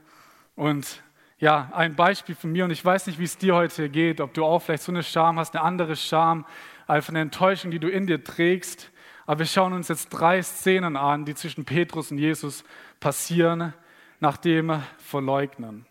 Und 0.56 1.04
ja, 1.38 1.70
ein 1.74 1.96
Beispiel 1.96 2.36
von 2.36 2.52
mir 2.52 2.66
und 2.66 2.72
ich 2.72 2.84
weiß 2.84 3.08
nicht, 3.08 3.20
wie 3.20 3.26
es 3.26 3.38
dir 3.38 3.56
heute 3.56 3.90
geht, 3.90 4.22
ob 4.22 4.34
du 4.34 4.44
auch 4.44 4.60
vielleicht 4.60 4.84
so 4.84 4.92
eine 4.92 5.04
Scham 5.04 5.38
hast, 5.38 5.56
eine 5.56 5.64
andere 5.64 5.96
Scham, 5.96 6.46
einfach 6.88 7.10
eine 7.10 7.22
Enttäuschung, 7.22 7.72
die 7.72 7.80
du 7.80 7.90
in 7.90 8.08
dir 8.08 8.24
trägst. 8.24 8.92
Aber 9.26 9.40
wir 9.40 9.46
schauen 9.46 9.74
uns 9.74 9.90
jetzt 9.90 10.10
drei 10.10 10.42
Szenen 10.42 10.96
an, 10.96 11.26
die 11.26 11.36
zwischen 11.36 11.64
Petrus 11.64 12.12
und 12.12 12.18
Jesus 12.18 12.64
passieren, 13.00 13.74
nach 14.20 14.38
dem 14.38 14.84
Verleugnen. 14.98 15.86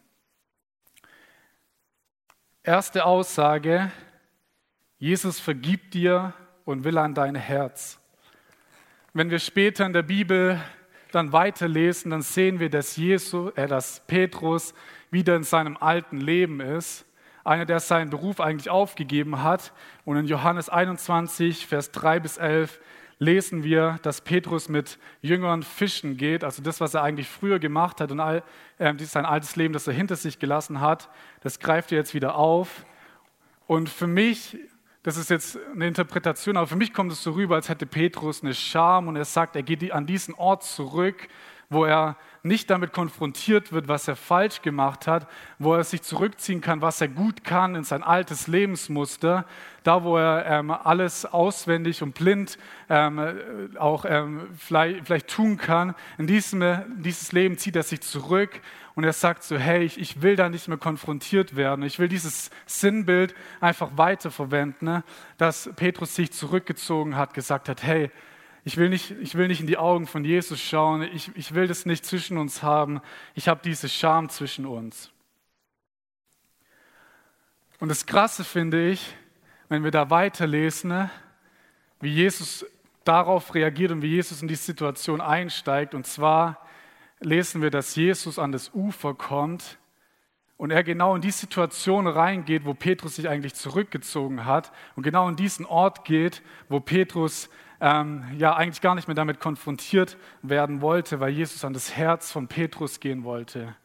Erste 2.69 3.07
Aussage, 3.07 3.91
Jesus 4.99 5.41
vergibt 5.41 5.95
dir 5.95 6.35
und 6.67 6.85
will 6.85 6.99
an 6.99 7.15
dein 7.15 7.35
Herz. 7.35 7.99
Wenn 9.15 9.31
wir 9.31 9.39
später 9.39 9.87
in 9.87 9.95
der 9.95 10.03
Bibel 10.03 10.61
dann 11.11 11.33
weiterlesen, 11.33 12.11
dann 12.11 12.21
sehen 12.21 12.61
wir, 12.61 12.69
dass, 12.69 12.97
Jesus, 12.97 13.57
äh, 13.57 13.69
dass 13.69 14.07
Petrus 14.07 14.75
wieder 15.11 15.35
in 15.35 15.45
seinem 15.45 15.79
alten 15.79 16.19
Leben 16.19 16.61
ist. 16.61 17.07
Einer, 17.43 17.65
der 17.65 17.81
seinen 17.81 18.11
Beruf 18.11 18.39
eigentlich 18.39 18.69
aufgegeben 18.69 19.43
hat. 19.43 19.73
Und 20.05 20.19
in 20.19 20.27
Johannes 20.27 20.69
21, 20.69 21.67
Vers 21.67 21.91
3 21.93 22.21
bis 22.21 22.37
11 22.37 22.81
lesen 23.19 23.65
wir, 23.65 23.99
dass 24.03 24.21
Petrus 24.21 24.69
mit 24.69 24.99
Jüngern 25.23 25.63
fischen 25.63 26.17
geht, 26.17 26.45
also 26.45 26.63
das, 26.63 26.81
was 26.81 26.95
er 26.95 27.03
eigentlich 27.03 27.29
früher 27.29 27.59
gemacht 27.59 28.01
hat 28.01 28.13
und 28.13 28.21
all, 28.21 28.43
äh, 28.79 28.95
sein 28.99 29.27
altes 29.27 29.57
Leben, 29.57 29.75
das 29.75 29.87
er 29.87 29.93
hinter 29.93 30.17
sich 30.17 30.39
gelassen 30.39 30.81
hat, 30.81 31.09
das 31.41 31.59
greift 31.59 31.91
er 31.93 31.99
jetzt 31.99 32.15
wieder 32.15 32.37
auf. 32.37 32.85
Und 33.67 33.89
für 33.89 34.07
mich, 34.07 34.57
das 35.03 35.17
ist 35.17 35.31
jetzt 35.31 35.59
eine 35.75 35.87
Interpretation, 35.87 36.57
aber 36.57 36.69
für 36.69 36.77
mich 36.77 36.93
kommt 36.93 37.13
es 37.13 37.23
so 37.23 37.33
rüber, 37.33 37.57
als 37.57 37.69
hätte 37.69 37.87
Petrus 37.87 38.43
eine 38.43 38.55
Scham 38.55 39.09
und 39.09 39.17
er 39.17 39.25
sagt, 39.25 39.57
er 39.57 39.63
geht 39.63 39.93
an 39.93 40.07
diesen 40.07 40.35
Ort 40.35 40.63
zurück, 40.63 41.29
wo 41.71 41.85
er 41.85 42.17
nicht 42.43 42.71
damit 42.71 42.93
konfrontiert 42.93 43.73
wird, 43.73 43.89
was 43.89 44.09
er 44.09 44.17
falsch 44.17 44.63
gemacht 44.63 45.07
hat, 45.07 45.29
wo 45.59 45.75
er 45.75 45.85
sich 45.85 46.03
zurückziehen 46.03 46.61
kann, 46.61 46.81
was 46.81 47.01
er 47.01 47.09
gut 47.09 47.45
kann 47.45 47.75
in 47.75 47.85
sein 47.85 48.03
altes 48.03 48.47
Lebensmuster, 48.47 49.45
da 49.83 50.03
wo 50.03 50.17
er 50.17 50.47
ähm, 50.47 50.71
alles 50.71 51.27
auswendig 51.27 52.03
und 52.03 52.15
blind 52.15 52.59
ähm, 52.89 53.71
auch 53.79 54.05
ähm, 54.09 54.49
vielleicht, 54.57 55.07
vielleicht, 55.07 55.29
tun 55.29 55.59
kann. 55.59 55.95
In 56.17 56.27
diesem 56.27 56.63
in 56.63 57.03
dieses 57.03 57.33
Leben 57.33 57.59
zieht 57.59 57.77
er 57.77 57.83
sich 57.83 58.01
zurück 58.01 58.61
und 58.95 59.05
er 59.05 59.13
sagt 59.13 59.45
so, 59.45 59.57
hey, 59.57 59.85
ich, 59.85 59.99
ich 60.01 60.23
will 60.23 60.37
da 60.37 60.49
nicht 60.49 60.69
mehr 60.69 60.79
konfrontiert 60.79 61.55
werden. 61.55 61.85
Ich 61.85 61.99
will 61.99 62.09
dieses 62.09 62.51
Sinnbild 62.67 63.35
einfach 63.61 63.91
weiterverwenden, 63.95 64.89
ne? 64.89 65.05
dass 65.37 65.71
Petrus 65.77 66.15
sich 66.15 66.33
zurückgezogen 66.33 67.17
hat, 67.17 67.35
gesagt 67.35 67.69
hat, 67.69 67.83
hey, 67.83 68.11
ich 68.65 68.77
will 68.77 68.89
nicht, 68.89 69.13
ich 69.21 69.35
will 69.35 69.49
nicht 69.49 69.61
in 69.61 69.67
die 69.67 69.79
Augen 69.79 70.07
von 70.07 70.25
Jesus 70.25 70.61
schauen. 70.61 71.03
Ich, 71.03 71.31
ich 71.37 71.55
will 71.55 71.67
das 71.67 71.87
nicht 71.87 72.05
zwischen 72.05 72.39
uns 72.39 72.63
haben. 72.63 73.01
Ich 73.35 73.49
habe 73.49 73.61
diese 73.65 73.89
Scham 73.89 74.29
zwischen 74.29 74.67
uns. 74.67 75.11
Und 77.81 77.89
das 77.89 78.07
Krasse 78.07 78.45
finde 78.45 78.89
ich, 78.91 79.15
wenn 79.69 79.85
wir 79.85 79.91
da 79.91 80.11
weiterlesen, 80.11 81.11
wie 82.01 82.13
Jesus 82.13 82.67
darauf 83.05 83.55
reagiert 83.55 83.93
und 83.93 84.03
wie 84.03 84.09
Jesus 84.09 84.43
in 84.43 84.49
die 84.49 84.55
Situation 84.55 85.21
einsteigt. 85.21 85.95
Und 85.95 86.07
zwar 86.07 86.61
lesen 87.21 87.63
wir, 87.63 87.71
dass 87.71 87.95
Jesus 87.95 88.39
an 88.39 88.53
das 88.53 88.75
Ufer 88.75 89.15
kommt 89.15 89.79
und 90.57 90.71
er 90.71 90.83
genau 90.83 91.15
in 91.15 91.23
die 91.23 91.31
Situation 91.31 92.07
reingeht, 92.07 92.65
wo 92.65 92.75
Petrus 92.75 93.17
sich 93.17 93.29
eigentlich 93.29 93.55
zurückgezogen 93.55 94.45
hat 94.45 94.73
und 94.97 95.05
genau 95.05 95.29
in 95.29 95.37
diesen 95.37 95.65
Ort 95.65 96.05
geht, 96.05 96.43
wo 96.69 96.81
Petrus 96.81 97.49
ähm, 97.81 98.25
ja 98.37 98.55
eigentlich 98.57 98.81
gar 98.81 98.95
nicht 98.95 99.09
mehr 99.09 99.15
damit 99.15 99.41
konfrontiert 99.41 100.17
werden 100.43 100.81
wollte, 100.81 101.21
weil 101.21 101.31
Jesus 101.31 101.65
an 101.65 101.73
das 101.73 101.97
Herz 101.97 102.33
von 102.33 102.49
Petrus 102.49 103.01
gehen 103.01 103.25
wollte. 103.25 103.77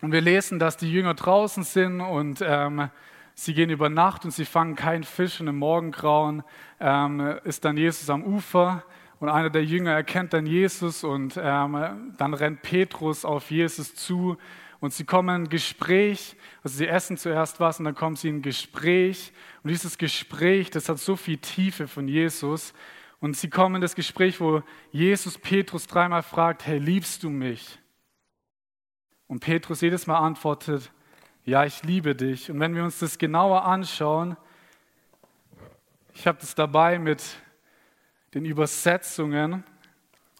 Und 0.00 0.12
wir 0.12 0.20
lesen, 0.20 0.58
dass 0.58 0.76
die 0.76 0.92
Jünger 0.92 1.14
draußen 1.14 1.62
sind 1.62 2.00
und 2.00 2.42
ähm, 2.46 2.90
sie 3.34 3.54
gehen 3.54 3.70
über 3.70 3.88
Nacht 3.88 4.24
und 4.24 4.32
sie 4.32 4.44
fangen 4.44 4.76
keinen 4.76 5.04
Fisch 5.04 5.40
und 5.40 5.48
im 5.48 5.56
Morgengrauen 5.58 6.42
ähm, 6.78 7.38
ist 7.44 7.64
dann 7.64 7.76
Jesus 7.76 8.10
am 8.10 8.22
Ufer 8.22 8.84
und 9.20 9.28
einer 9.28 9.48
der 9.48 9.64
Jünger 9.64 9.92
erkennt 9.92 10.34
dann 10.34 10.44
Jesus 10.44 11.04
und 11.04 11.38
ähm, 11.42 12.12
dann 12.18 12.34
rennt 12.34 12.62
Petrus 12.62 13.24
auf 13.24 13.50
Jesus 13.50 13.94
zu 13.94 14.36
und 14.84 14.92
sie 14.92 15.04
kommen 15.04 15.34
in 15.34 15.42
ein 15.44 15.48
Gespräch, 15.48 16.36
also 16.62 16.76
sie 16.76 16.86
essen 16.86 17.16
zuerst 17.16 17.58
was 17.58 17.78
und 17.78 17.86
dann 17.86 17.94
kommen 17.94 18.16
sie 18.16 18.28
in 18.28 18.36
ein 18.36 18.42
Gespräch. 18.42 19.32
Und 19.62 19.70
dieses 19.70 19.96
Gespräch, 19.96 20.70
das 20.70 20.90
hat 20.90 20.98
so 20.98 21.16
viel 21.16 21.38
Tiefe 21.38 21.88
von 21.88 22.06
Jesus. 22.06 22.74
Und 23.18 23.34
sie 23.34 23.48
kommen 23.48 23.76
in 23.76 23.80
das 23.80 23.94
Gespräch, 23.94 24.42
wo 24.42 24.62
Jesus 24.92 25.38
Petrus 25.38 25.86
dreimal 25.86 26.22
fragt, 26.22 26.66
hey, 26.66 26.78
liebst 26.78 27.22
du 27.22 27.30
mich? 27.30 27.78
Und 29.26 29.40
Petrus 29.40 29.80
jedes 29.80 30.06
Mal 30.06 30.18
antwortet, 30.18 30.92
ja, 31.46 31.64
ich 31.64 31.82
liebe 31.82 32.14
dich. 32.14 32.50
Und 32.50 32.60
wenn 32.60 32.74
wir 32.74 32.84
uns 32.84 32.98
das 32.98 33.16
genauer 33.16 33.64
anschauen, 33.64 34.36
ich 36.12 36.26
habe 36.26 36.36
das 36.38 36.54
dabei 36.54 36.98
mit 36.98 37.24
den 38.34 38.44
Übersetzungen. 38.44 39.64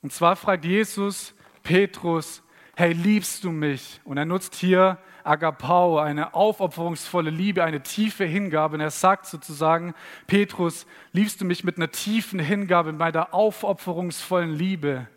Und 0.02 0.12
zwar 0.12 0.36
fragt 0.36 0.66
Jesus 0.66 1.34
Petrus, 1.62 2.43
hey, 2.76 2.92
liebst 2.92 3.44
du 3.44 3.50
mich? 3.50 4.00
Und 4.04 4.16
er 4.16 4.24
nutzt 4.24 4.54
hier 4.54 4.98
Agapau, 5.22 5.98
eine 5.98 6.34
aufopferungsvolle 6.34 7.30
Liebe, 7.30 7.64
eine 7.64 7.82
tiefe 7.82 8.24
Hingabe. 8.24 8.74
Und 8.74 8.80
er 8.80 8.90
sagt 8.90 9.26
sozusagen, 9.26 9.94
Petrus, 10.26 10.86
liebst 11.12 11.40
du 11.40 11.44
mich 11.44 11.64
mit 11.64 11.76
einer 11.76 11.90
tiefen 11.90 12.38
Hingabe, 12.38 12.92
mit 12.92 12.98
meiner 12.98 13.32
aufopferungsvollen 13.32 14.52
Liebe? 14.52 15.08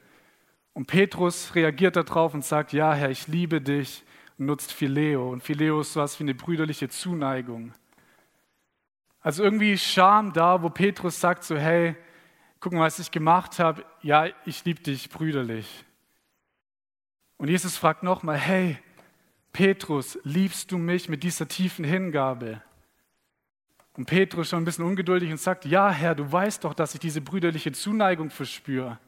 Und 0.73 0.85
Petrus 0.85 1.55
reagiert 1.55 1.95
darauf 1.95 2.33
und 2.33 2.45
sagt, 2.45 2.71
ja, 2.71 2.93
Herr, 2.93 3.09
ich 3.09 3.27
liebe 3.27 3.59
dich 3.59 4.03
und 4.37 4.45
nutzt 4.45 4.71
Phileo. 4.71 5.31
Und 5.31 5.43
Phileo 5.43 5.81
ist 5.81 5.93
so 5.93 5.99
was 5.99 6.19
wie 6.19 6.23
eine 6.23 6.35
brüderliche 6.35 6.87
Zuneigung. 6.87 7.73
Also 9.19 9.43
irgendwie 9.43 9.77
Scham 9.77 10.31
da, 10.31 10.61
wo 10.61 10.69
Petrus 10.69 11.19
sagt 11.19 11.43
so, 11.43 11.57
hey, 11.57 11.95
guck 12.59 12.73
mal, 12.73 12.81
was 12.81 12.99
ich 12.99 13.11
gemacht 13.11 13.59
habe. 13.59 13.83
Ja, 14.01 14.27
ich 14.45 14.63
liebe 14.63 14.81
dich 14.81 15.09
brüderlich. 15.09 15.86
Und 17.37 17.49
Jesus 17.49 17.77
fragt 17.77 18.03
nochmal, 18.03 18.37
hey, 18.37 18.77
Petrus, 19.53 20.19
liebst 20.23 20.71
du 20.71 20.77
mich 20.77 21.09
mit 21.09 21.23
dieser 21.23 21.47
tiefen 21.47 21.85
Hingabe? 21.85 22.61
Und 23.93 24.05
Petrus 24.05 24.49
schon 24.49 24.61
ein 24.61 24.65
bisschen 24.65 24.85
ungeduldig 24.85 25.31
und 25.31 25.39
sagt, 25.39 25.65
ja 25.65 25.89
Herr, 25.89 26.13
du 26.13 26.31
weißt 26.31 26.63
doch, 26.63 26.73
dass 26.73 26.93
ich 26.93 26.99
diese 26.99 27.21
brüderliche 27.21 27.71
Zuneigung 27.71 28.29
verspüre. 28.29 28.99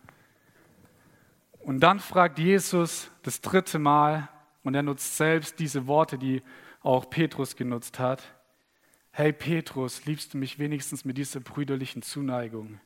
Und 1.60 1.82
dann 1.82 2.00
fragt 2.00 2.40
Jesus 2.40 3.12
das 3.22 3.42
dritte 3.42 3.78
Mal, 3.78 4.30
und 4.64 4.76
er 4.76 4.84
nutzt 4.84 5.18
selbst 5.18 5.60
diese 5.60 5.88
Worte, 5.88 6.18
die 6.18 6.42
auch 6.82 7.10
Petrus 7.10 7.56
genutzt 7.56 8.00
hat. 8.00 8.22
Hey 9.12 9.34
Petrus, 9.34 10.06
liebst 10.06 10.34
du 10.34 10.38
mich 10.38 10.60
wenigstens 10.60 11.06
mit 11.06 11.18
dieser 11.18 11.40
brüderlichen 11.40 12.02
Zuneigung? 12.02 12.80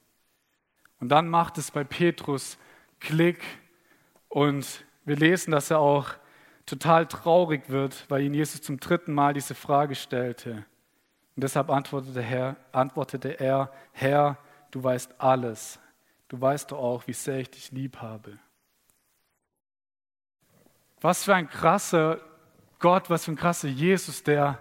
Und 1.00 1.10
dann 1.10 1.28
macht 1.28 1.58
es 1.58 1.72
bei 1.72 1.84
Petrus 1.84 2.58
Klick 3.00 3.44
und 4.30 4.86
wir 5.06 5.16
lesen, 5.16 5.52
dass 5.52 5.72
er 5.72 5.80
auch 5.80 6.10
total 6.66 7.08
traurig 7.08 7.70
wird, 7.70 8.06
weil 8.10 8.22
ihn 8.22 8.34
Jesus 8.34 8.62
zum 8.62 8.80
dritten 8.80 9.14
Mal 9.14 9.34
diese 9.34 9.56
Frage 9.56 9.96
stellte. 9.96 10.66
Und 11.36 11.44
deshalb 11.44 11.70
antwortete, 11.70 12.22
Herr, 12.22 12.56
antwortete 12.72 13.40
er, 13.40 13.72
Herr, 13.92 14.38
du 14.72 14.84
weißt 14.84 15.16
alles. 15.20 15.80
Du 16.28 16.40
weißt 16.40 16.72
doch 16.72 16.80
auch, 16.80 17.08
wie 17.08 17.14
sehr 17.14 17.40
ich 17.40 17.52
dich 17.52 17.72
lieb 17.72 17.98
habe. 17.98 18.40
Was 21.02 21.26
für 21.26 21.36
ein 21.36 21.50
krasser 21.50 22.20
Gott, 22.80 23.10
was 23.10 23.26
für 23.26 23.32
ein 23.32 23.38
krasser 23.38 23.68
Jesus, 23.68 24.24
der 24.24 24.58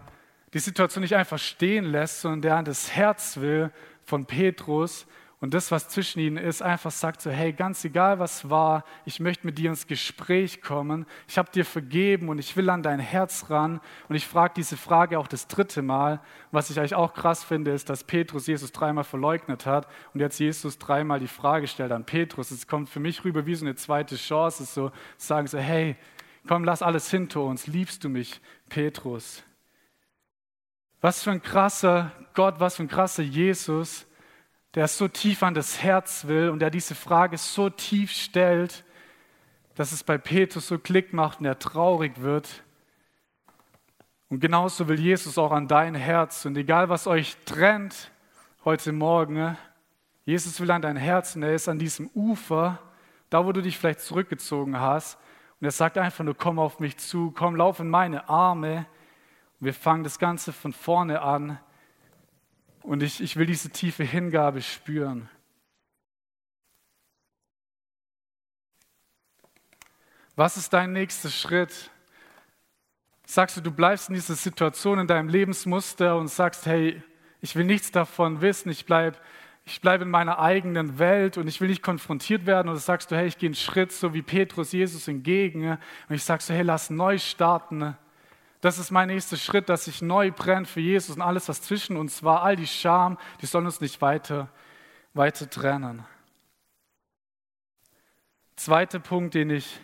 die 0.53 0.59
Situation 0.59 1.03
nicht 1.03 1.17
einfach 1.17 1.39
stehen 1.39 1.85
lässt, 1.85 2.21
sondern 2.21 2.43
der 2.43 2.57
an 2.57 2.65
das 2.65 2.93
Herz 2.93 3.37
will 3.37 3.73
von 4.05 4.27
Petrus 4.27 5.07
und 5.43 5.55
das, 5.55 5.73
was 5.73 5.89
zwischen 5.89 6.21
ihnen 6.21 6.37
ist, 6.37 6.63
einfach 6.63 6.93
sagt 6.93 7.21
so, 7.21 7.29
hey, 7.29 7.53
ganz 7.53 7.85
egal 7.85 8.21
was 8.21 8.49
war, 8.49 8.85
ich 9.05 9.19
möchte 9.19 9.45
mit 9.45 9.59
dir 9.59 9.71
ins 9.71 9.89
Gespräch 9.89 10.63
kommen, 10.63 11.05
ich 11.27 11.37
habe 11.37 11.51
dir 11.51 11.65
vergeben 11.65 12.29
und 12.29 12.39
ich 12.39 12.57
will 12.57 12.71
an 12.71 12.85
dein 12.85 13.01
Herz 13.01 13.51
ran. 13.51 13.81
Und 14.09 14.15
ich 14.15 14.25
frage 14.25 14.55
diese 14.55 14.77
Frage 14.77 15.19
auch 15.19 15.27
das 15.27 15.49
dritte 15.49 15.83
Mal. 15.83 16.21
Was 16.53 16.71
ich 16.71 16.79
eigentlich 16.79 16.95
auch 16.95 17.13
krass 17.13 17.43
finde, 17.43 17.73
ist, 17.73 17.91
dass 17.91 18.05
Petrus 18.05 18.47
Jesus 18.47 18.71
dreimal 18.71 19.03
verleugnet 19.03 19.67
hat 19.67 19.89
und 20.15 20.21
jetzt 20.21 20.39
Jesus 20.39 20.79
dreimal 20.79 21.19
die 21.19 21.27
Frage 21.27 21.67
stellt 21.67 21.91
an 21.91 22.05
Petrus. 22.05 22.53
Es 22.53 22.69
kommt 22.69 22.89
für 22.89 23.01
mich 23.01 23.25
rüber 23.25 23.45
wie 23.45 23.57
so 23.57 23.65
eine 23.65 23.75
zweite 23.75 24.15
Chance, 24.15 24.65
so 24.65 24.93
sagen 25.17 25.49
so, 25.49 25.59
hey, 25.59 25.97
komm, 26.47 26.63
lass 26.63 26.83
alles 26.83 27.11
hinter 27.11 27.41
uns, 27.41 27.67
liebst 27.67 28.05
du 28.05 28.09
mich, 28.09 28.41
Petrus? 28.69 29.43
Was 31.01 31.25
für 31.25 31.33
ein 31.33 31.43
krasser 31.43 32.13
Gott, 32.35 32.61
was 32.61 32.77
für 32.77 32.85
ein 32.85 32.89
krasser 32.89 33.25
Jesus, 33.25 34.07
der 34.75 34.89
so 34.89 35.09
tief 35.09 35.43
an 35.43 35.55
das 35.55 35.83
Herz 35.83 36.27
will 36.27 36.49
und 36.49 36.61
der 36.61 36.71
diese 36.71 36.95
Frage 36.95 37.37
so 37.37 37.69
tief 37.69 38.11
stellt, 38.11 38.85
dass 39.75 39.93
es 39.93 40.03
bei 40.03 40.19
Petrus 40.19 40.69
so 40.69 40.79
Klick 40.79 41.13
macht 41.13 41.41
und 41.41 41.47
er 41.47 41.59
traurig 41.59 42.21
wird. 42.21 42.63
Und 44.29 44.41
genauso 44.41 44.89
will 44.89 44.99
Jesus 44.99 45.37
auch 45.37 45.53
an 45.53 45.69
dein 45.69 45.95
Herz. 45.95 46.47
Und 46.47 46.57
egal, 46.57 46.89
was 46.89 47.07
euch 47.07 47.37
trennt 47.45 48.11
heute 48.65 48.93
Morgen, 48.93 49.57
Jesus 50.25 50.59
will 50.61 50.71
an 50.71 50.81
dein 50.81 50.97
Herz 50.97 51.37
und 51.37 51.43
er 51.43 51.55
ist 51.55 51.69
an 51.69 51.79
diesem 51.79 52.09
Ufer, 52.15 52.79
da 53.29 53.45
wo 53.45 53.53
du 53.53 53.61
dich 53.61 53.77
vielleicht 53.77 54.01
zurückgezogen 54.01 54.79
hast. 54.81 55.19
Und 55.61 55.67
er 55.67 55.71
sagt 55.71 55.99
einfach 55.99 56.25
nur, 56.25 56.35
komm 56.35 56.59
auf 56.59 56.81
mich 56.81 56.97
zu, 56.97 57.31
komm, 57.33 57.57
lauf 57.57 57.81
in 57.81 57.91
meine 57.91 58.29
Arme. 58.29 58.87
Und 59.61 59.67
wir 59.67 59.75
fangen 59.75 60.05
das 60.05 60.19
Ganze 60.19 60.53
von 60.53 60.73
vorne 60.73 61.21
an 61.21 61.59
und 62.83 63.03
ich, 63.03 63.21
ich 63.21 63.37
will 63.37 63.47
diese 63.47 63.71
tiefe 63.71 64.05
Hingabe 64.05 64.63
spüren. 64.63 65.29
Was 70.35 70.57
ist 70.57 70.73
dein 70.73 70.93
nächster 70.93 71.29
Schritt? 71.31 71.91
Sagst 73.27 73.57
du, 73.57 73.61
du 73.61 73.71
bleibst 73.71 74.09
in 74.09 74.15
dieser 74.15 74.35
Situation, 74.35 74.99
in 74.99 75.07
deinem 75.07 75.29
Lebensmuster 75.29 76.17
und 76.17 76.29
sagst, 76.29 76.67
hey, 76.67 77.03
ich 77.41 77.55
will 77.55 77.65
nichts 77.65 77.91
davon 77.91 78.41
wissen, 78.41 78.71
ich 78.71 78.87
bleibe 78.87 79.19
ich 79.65 79.81
bleib 79.81 80.03
in 80.03 80.11
meiner 80.11 80.41
eigenen 80.41 80.99
Welt 80.99 81.39
und 81.39 81.47
ich 81.47 81.61
will 81.61 81.69
nicht 81.69 81.83
konfrontiert 81.83 82.47
werden. 82.47 82.69
Oder 82.69 82.79
sagst 82.79 83.11
du, 83.11 83.17
hey, 83.17 83.27
ich 83.27 83.39
gehe 83.39 83.49
einen 83.49 83.55
Schritt 83.55 83.93
so 83.93 84.13
wie 84.13 84.23
Petrus 84.23 84.73
Jesus 84.73 85.07
entgegen 85.07 85.79
und 86.09 86.15
ich 86.15 86.25
sage 86.25 86.43
so, 86.43 86.53
hey, 86.53 86.63
lass 86.63 86.91
neu 86.91 87.19
starten. 87.19 87.97
Das 88.63 88.79
ist 88.79 88.93
mein 88.93 89.09
nächster 89.09 89.37
Schritt, 89.37 89.69
dass 89.69 89.89
ich 89.89 90.03
neu 90.03 90.31
brenne 90.31 90.67
für 90.67 90.79
Jesus 90.79 91.17
und 91.17 91.23
alles, 91.23 91.49
was 91.49 91.63
zwischen 91.63 91.97
uns 91.97 92.23
war, 92.23 92.43
all 92.43 92.55
die 92.55 92.69
Scham, 92.69 93.19
die 93.41 93.47
sollen 93.47 93.67
uns 93.67 93.81
nicht 93.81 94.01
weiter, 94.01 94.49
weiter 95.15 95.51
trennen. 95.51 96.05
Zweiter 98.55 99.01
Punkt, 99.01 99.35
den 99.35 99.51
ich 99.51 99.81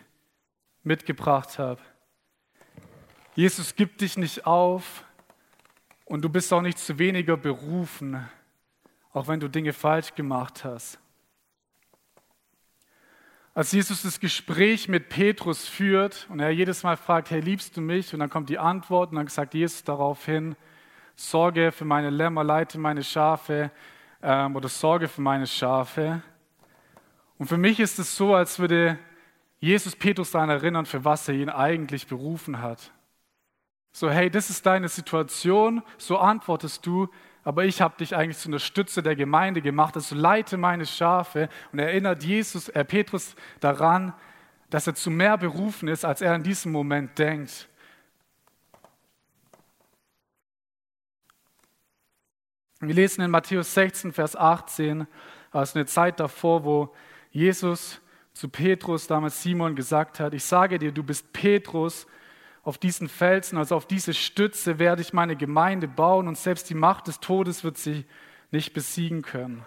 mitgebracht 0.84 1.58
habe. 1.58 1.80
Jesus 3.34 3.74
gibt 3.74 4.00
dich 4.00 4.16
nicht 4.16 4.46
auf 4.46 5.04
und 6.04 6.22
du 6.22 6.28
bist 6.28 6.52
auch 6.52 6.62
nicht 6.62 6.78
zu 6.78 7.00
weniger 7.00 7.36
berufen, 7.36 8.28
auch 9.12 9.26
wenn 9.26 9.40
du 9.40 9.48
Dinge 9.48 9.72
falsch 9.72 10.14
gemacht 10.14 10.62
hast. 10.62 11.00
Als 13.58 13.72
Jesus 13.72 14.02
das 14.02 14.20
Gespräch 14.20 14.86
mit 14.86 15.08
Petrus 15.08 15.66
führt 15.66 16.28
und 16.30 16.38
er 16.38 16.50
jedes 16.50 16.84
Mal 16.84 16.96
fragt, 16.96 17.32
hey, 17.32 17.40
liebst 17.40 17.76
du 17.76 17.80
mich? 17.80 18.14
Und 18.14 18.20
dann 18.20 18.30
kommt 18.30 18.50
die 18.50 18.58
Antwort 18.60 19.10
und 19.10 19.16
dann 19.16 19.26
sagt 19.26 19.52
Jesus 19.52 19.82
daraufhin, 19.82 20.54
sorge 21.16 21.72
für 21.72 21.84
meine 21.84 22.10
Lämmer, 22.10 22.44
leite 22.44 22.78
meine 22.78 23.02
Schafe 23.02 23.72
ähm, 24.22 24.54
oder 24.54 24.68
sorge 24.68 25.08
für 25.08 25.22
meine 25.22 25.48
Schafe. 25.48 26.22
Und 27.38 27.48
für 27.48 27.56
mich 27.56 27.80
ist 27.80 27.98
es 27.98 28.16
so, 28.16 28.32
als 28.32 28.60
würde 28.60 28.96
Jesus 29.58 29.96
Petrus 29.96 30.30
daran 30.30 30.50
erinnern, 30.50 30.86
für 30.86 31.04
was 31.04 31.26
er 31.26 31.34
ihn 31.34 31.50
eigentlich 31.50 32.06
berufen 32.06 32.62
hat. 32.62 32.92
So, 33.90 34.08
hey, 34.08 34.30
das 34.30 34.50
ist 34.50 34.66
deine 34.66 34.88
Situation, 34.88 35.82
so 35.96 36.18
antwortest 36.18 36.86
du, 36.86 37.08
aber 37.48 37.64
ich 37.64 37.80
habe 37.80 37.96
dich 37.96 38.14
eigentlich 38.14 38.36
zu 38.36 38.50
einer 38.50 38.58
Stütze 38.58 39.02
der 39.02 39.16
Gemeinde 39.16 39.62
gemacht, 39.62 39.96
also 39.96 40.14
leite 40.14 40.58
meine 40.58 40.84
Schafe 40.84 41.48
und 41.72 41.78
erinnert 41.78 42.22
Jesus, 42.22 42.68
äh, 42.68 42.84
Petrus 42.84 43.34
daran, 43.60 44.12
dass 44.68 44.86
er 44.86 44.94
zu 44.94 45.10
mehr 45.10 45.38
berufen 45.38 45.88
ist, 45.88 46.04
als 46.04 46.20
er 46.20 46.34
in 46.34 46.42
diesem 46.42 46.72
Moment 46.72 47.18
denkt. 47.18 47.66
Wir 52.80 52.94
lesen 52.94 53.22
in 53.22 53.30
Matthäus 53.30 53.72
16, 53.72 54.12
Vers 54.12 54.36
18, 54.36 55.06
aus 55.50 55.74
einer 55.74 55.86
Zeit 55.86 56.20
davor, 56.20 56.64
wo 56.64 56.94
Jesus 57.30 58.02
zu 58.34 58.50
Petrus, 58.50 59.06
damals 59.06 59.42
Simon, 59.42 59.74
gesagt 59.74 60.20
hat, 60.20 60.34
ich 60.34 60.44
sage 60.44 60.78
dir, 60.78 60.92
du 60.92 61.02
bist 61.02 61.32
Petrus, 61.32 62.06
auf 62.62 62.78
diesen 62.78 63.08
Felsen, 63.08 63.58
also 63.58 63.76
auf 63.76 63.86
diese 63.86 64.14
Stütze 64.14 64.78
werde 64.78 65.02
ich 65.02 65.12
meine 65.12 65.36
Gemeinde 65.36 65.88
bauen 65.88 66.28
und 66.28 66.36
selbst 66.36 66.68
die 66.70 66.74
Macht 66.74 67.06
des 67.06 67.20
Todes 67.20 67.64
wird 67.64 67.78
sie 67.78 68.04
nicht 68.50 68.72
besiegen 68.72 69.22
können. 69.22 69.64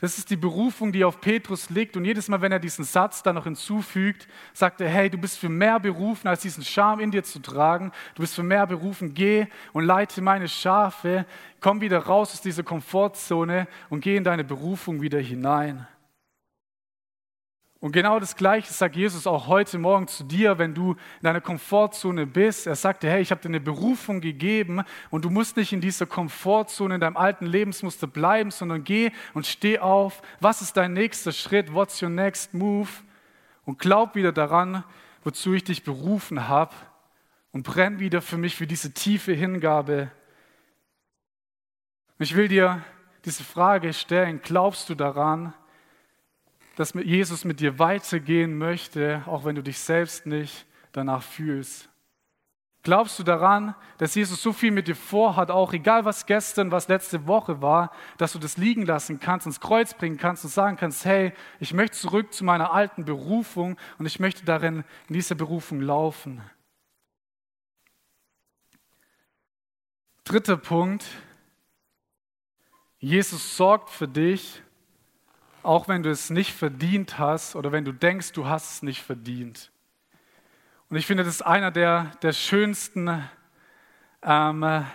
Das 0.00 0.16
ist 0.16 0.30
die 0.30 0.36
Berufung, 0.36 0.92
die 0.92 1.04
auf 1.04 1.20
Petrus 1.20 1.70
liegt. 1.70 1.96
Und 1.96 2.04
jedes 2.04 2.28
Mal, 2.28 2.40
wenn 2.40 2.52
er 2.52 2.60
diesen 2.60 2.84
Satz 2.84 3.24
dann 3.24 3.34
noch 3.34 3.44
hinzufügt, 3.44 4.28
sagt 4.52 4.80
er, 4.80 4.88
hey, 4.88 5.10
du 5.10 5.18
bist 5.18 5.38
für 5.38 5.48
mehr 5.48 5.80
berufen, 5.80 6.28
als 6.28 6.42
diesen 6.42 6.62
Scham 6.62 7.00
in 7.00 7.10
dir 7.10 7.24
zu 7.24 7.40
tragen. 7.40 7.90
Du 8.14 8.20
bist 8.20 8.36
für 8.36 8.44
mehr 8.44 8.64
berufen, 8.68 9.12
geh 9.12 9.48
und 9.72 9.84
leite 9.84 10.22
meine 10.22 10.46
Schafe. 10.46 11.26
Komm 11.60 11.80
wieder 11.80 11.98
raus 11.98 12.32
aus 12.32 12.40
dieser 12.40 12.62
Komfortzone 12.62 13.66
und 13.88 14.00
geh 14.00 14.16
in 14.16 14.22
deine 14.22 14.44
Berufung 14.44 15.02
wieder 15.02 15.18
hinein. 15.18 15.88
Und 17.80 17.92
genau 17.92 18.18
das 18.18 18.34
Gleiche 18.34 18.72
sagt 18.72 18.96
Jesus 18.96 19.28
auch 19.28 19.46
heute 19.46 19.78
Morgen 19.78 20.08
zu 20.08 20.24
dir, 20.24 20.58
wenn 20.58 20.74
du 20.74 20.92
in 20.92 21.22
deiner 21.22 21.40
Komfortzone 21.40 22.26
bist. 22.26 22.66
Er 22.66 22.74
sagte, 22.74 23.08
hey, 23.08 23.22
ich 23.22 23.30
habe 23.30 23.40
dir 23.40 23.48
eine 23.48 23.60
Berufung 23.60 24.20
gegeben 24.20 24.82
und 25.10 25.24
du 25.24 25.30
musst 25.30 25.56
nicht 25.56 25.72
in 25.72 25.80
dieser 25.80 26.06
Komfortzone, 26.06 26.96
in 26.96 27.00
deinem 27.00 27.16
alten 27.16 27.46
Lebensmuster 27.46 28.08
bleiben, 28.08 28.50
sondern 28.50 28.82
geh 28.82 29.12
und 29.32 29.46
steh 29.46 29.78
auf. 29.78 30.22
Was 30.40 30.60
ist 30.60 30.76
dein 30.76 30.92
nächster 30.92 31.30
Schritt? 31.30 31.72
What's 31.72 32.02
your 32.02 32.08
next 32.08 32.52
move? 32.52 32.88
Und 33.64 33.78
glaub 33.78 34.16
wieder 34.16 34.32
daran, 34.32 34.82
wozu 35.22 35.54
ich 35.54 35.62
dich 35.62 35.84
berufen 35.84 36.48
habe 36.48 36.74
und 37.52 37.62
brenn 37.62 38.00
wieder 38.00 38.22
für 38.22 38.38
mich, 38.38 38.56
für 38.56 38.66
diese 38.66 38.92
tiefe 38.92 39.34
Hingabe. 39.34 40.10
Ich 42.18 42.34
will 42.34 42.48
dir 42.48 42.82
diese 43.24 43.44
Frage 43.44 43.92
stellen, 43.92 44.40
glaubst 44.42 44.88
du 44.88 44.96
daran, 44.96 45.54
dass 46.78 46.94
Jesus 46.94 47.44
mit 47.44 47.58
dir 47.58 47.80
weitergehen 47.80 48.56
möchte, 48.56 49.24
auch 49.26 49.44
wenn 49.44 49.56
du 49.56 49.64
dich 49.64 49.80
selbst 49.80 50.26
nicht 50.26 50.64
danach 50.92 51.24
fühlst? 51.24 51.88
Glaubst 52.84 53.18
du 53.18 53.24
daran, 53.24 53.74
dass 53.98 54.14
Jesus 54.14 54.40
so 54.40 54.52
viel 54.52 54.70
mit 54.70 54.86
dir 54.86 54.94
vorhat, 54.94 55.50
auch 55.50 55.72
egal 55.72 56.04
was 56.04 56.24
gestern, 56.24 56.70
was 56.70 56.86
letzte 56.86 57.26
Woche 57.26 57.60
war, 57.60 57.90
dass 58.16 58.32
du 58.32 58.38
das 58.38 58.58
liegen 58.58 58.86
lassen 58.86 59.18
kannst, 59.18 59.44
ins 59.44 59.58
Kreuz 59.58 59.92
bringen 59.92 60.18
kannst 60.18 60.44
und 60.44 60.50
sagen 60.50 60.76
kannst, 60.76 61.04
hey, 61.04 61.32
ich 61.58 61.74
möchte 61.74 61.96
zurück 61.96 62.32
zu 62.32 62.44
meiner 62.44 62.72
alten 62.72 63.04
Berufung 63.04 63.76
und 63.98 64.06
ich 64.06 64.20
möchte 64.20 64.44
darin 64.44 64.84
in 65.08 65.14
dieser 65.14 65.34
Berufung 65.34 65.80
laufen? 65.80 66.40
Dritter 70.22 70.56
Punkt. 70.56 71.04
Jesus 73.00 73.56
sorgt 73.56 73.90
für 73.90 74.06
dich 74.06 74.62
auch 75.68 75.86
wenn 75.86 76.02
du 76.02 76.10
es 76.10 76.30
nicht 76.30 76.54
verdient 76.54 77.18
hast 77.18 77.54
oder 77.54 77.72
wenn 77.72 77.84
du 77.84 77.92
denkst, 77.92 78.32
du 78.32 78.46
hast 78.46 78.72
es 78.72 78.82
nicht 78.82 79.02
verdient. 79.02 79.70
Und 80.88 80.96
ich 80.96 81.04
finde, 81.04 81.24
das 81.24 81.34
ist 81.34 81.42
einer 81.42 81.70
der, 81.70 82.12
der 82.22 82.32
schönsten, 82.32 83.08
ähm, 84.22 84.62
ja, 84.62 84.86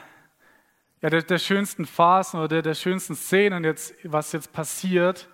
der, 1.01 1.21
der, 1.21 1.37
schönsten 1.37 1.85
Phasen 1.85 2.39
oder 2.39 2.47
der, 2.47 2.61
der 2.63 2.73
schönsten 2.73 3.15
Szenen, 3.15 3.63
jetzt, 3.63 3.93
was 4.03 4.31
jetzt 4.31 4.51
passiert. 4.51 5.29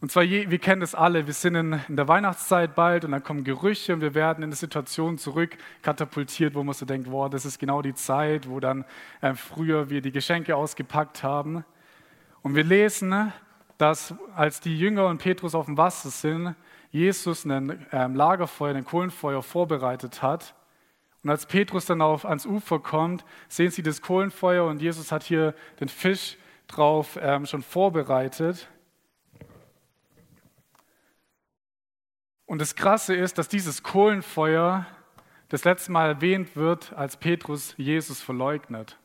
Und 0.00 0.10
zwar, 0.10 0.24
wir 0.24 0.58
kennen 0.58 0.80
das 0.80 0.96
alle, 0.96 1.28
wir 1.28 1.34
sind 1.34 1.54
in, 1.54 1.80
in, 1.86 1.94
der 1.94 2.08
Weihnachtszeit 2.08 2.74
bald 2.74 3.04
und 3.04 3.12
dann 3.12 3.22
kommen 3.22 3.44
Gerüche 3.44 3.94
und 3.94 4.00
wir 4.00 4.14
werden 4.16 4.38
in 4.38 4.48
eine 4.48 4.56
Situation 4.56 5.16
zurück 5.16 5.56
katapultiert, 5.82 6.56
wo 6.56 6.64
man 6.64 6.74
so 6.74 6.84
denkt, 6.86 7.08
wow, 7.08 7.30
das 7.30 7.44
ist 7.44 7.60
genau 7.60 7.82
die 7.82 7.94
Zeit, 7.94 8.48
wo 8.48 8.58
dann 8.58 8.84
äh, 9.20 9.34
früher 9.34 9.90
wir 9.90 10.00
die 10.00 10.10
Geschenke 10.10 10.56
ausgepackt 10.56 11.22
haben. 11.22 11.64
Und 12.42 12.56
wir 12.56 12.64
lesen, 12.64 13.32
dass 13.80 14.14
als 14.36 14.60
die 14.60 14.78
Jünger 14.78 15.06
und 15.06 15.18
Petrus 15.18 15.54
auf 15.54 15.64
dem 15.64 15.78
Wasser 15.78 16.10
sind, 16.10 16.54
Jesus 16.90 17.46
ein 17.46 17.86
ähm, 17.92 18.14
Lagerfeuer, 18.14 18.74
ein 18.74 18.84
Kohlenfeuer 18.84 19.42
vorbereitet 19.42 20.22
hat. 20.22 20.54
Und 21.22 21.30
als 21.30 21.46
Petrus 21.46 21.86
dann 21.86 22.02
auf, 22.02 22.24
ans 22.26 22.44
Ufer 22.44 22.78
kommt, 22.78 23.24
sehen 23.48 23.70
sie 23.70 23.82
das 23.82 24.02
Kohlenfeuer 24.02 24.66
und 24.66 24.82
Jesus 24.82 25.12
hat 25.12 25.22
hier 25.22 25.54
den 25.80 25.88
Fisch 25.88 26.36
drauf 26.66 27.18
ähm, 27.20 27.46
schon 27.46 27.62
vorbereitet. 27.62 28.68
Und 32.44 32.60
das 32.60 32.74
Krasse 32.74 33.14
ist, 33.14 33.38
dass 33.38 33.48
dieses 33.48 33.82
Kohlenfeuer 33.82 34.86
das 35.48 35.64
letzte 35.64 35.92
Mal 35.92 36.08
erwähnt 36.08 36.54
wird, 36.54 36.92
als 36.92 37.16
Petrus 37.16 37.74
Jesus 37.76 38.20
verleugnet. 38.20 38.98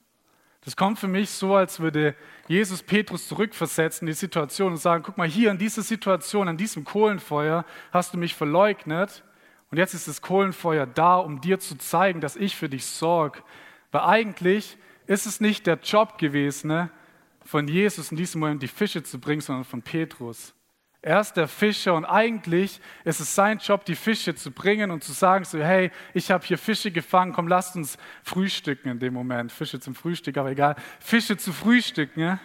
Das 0.66 0.76
kommt 0.76 0.98
für 0.98 1.08
mich 1.08 1.30
so, 1.30 1.56
als 1.56 1.80
würde 1.80 2.16
Jesus 2.48 2.82
Petrus 2.82 3.28
zurückversetzen 3.28 4.08
in 4.08 4.12
die 4.12 4.18
Situation 4.18 4.74
und 4.74 4.78
sagen, 4.78 5.04
guck 5.04 5.16
mal, 5.16 5.28
hier 5.28 5.52
in 5.52 5.60
dieser 5.60 5.84
Situation, 5.84 6.48
an 6.48 6.58
diesem 6.58 6.84
Kohlenfeuer 6.84 7.66
hast 7.92 8.14
du 8.14 8.18
mich 8.18 8.34
verleugnet 8.34 9.24
und 9.70 9.78
jetzt 9.78 9.94
ist 9.94 10.08
das 10.08 10.24
Kohlenfeuer 10.24 10.88
da, 10.88 11.18
um 11.18 11.40
dir 11.40 11.60
zu 11.60 11.78
zeigen, 11.78 12.20
dass 12.20 12.36
ich 12.36 12.56
für 12.56 12.68
dich 12.68 12.86
sorge. 12.86 13.44
Weil 13.92 14.02
eigentlich 14.02 14.78
ist 15.06 15.28
es 15.28 15.40
nicht 15.40 15.68
der 15.68 15.78
Job 15.78 16.18
gewesen, 16.18 16.70
ne, 16.70 16.90
von 17.44 17.68
Jesus 17.68 18.10
in 18.10 18.18
diesem 18.18 18.42
Moment 18.42 18.64
die 18.64 18.68
Fische 18.68 19.04
zu 19.04 19.20
bringen, 19.20 19.42
sondern 19.42 19.66
von 19.66 19.84
Petrus. 19.84 20.56
Er 21.06 21.20
ist 21.20 21.34
der 21.34 21.48
Fischer 21.48 21.94
und 21.94 22.04
eigentlich 22.04 22.82
ist 23.04 23.20
es 23.20 23.36
sein 23.36 23.60
Job, 23.60 23.86
die 23.86 23.94
Fische 23.94 24.34
zu 24.34 24.50
bringen 24.50 24.90
und 24.90 25.04
zu 25.04 25.12
sagen 25.12 25.46
so, 25.46 25.60
hey, 25.60 25.92
ich 26.16 26.32
habe 26.32 26.44
hier 26.44 26.58
Fische 26.58 26.90
gefangen, 26.90 27.32
komm, 27.32 27.48
lasst 27.48 27.76
uns 27.76 28.00
frühstücken 28.24 28.90
in 28.90 28.98
dem 28.98 29.14
Moment. 29.14 29.52
Fische 29.52 29.80
zum 29.80 29.94
Frühstück, 29.94 30.36
aber 30.36 30.50
egal. 30.50 30.76
Fische 31.00 31.38
zu 31.38 31.54
frühstücken. 31.54 32.22
Ja? 32.22 32.40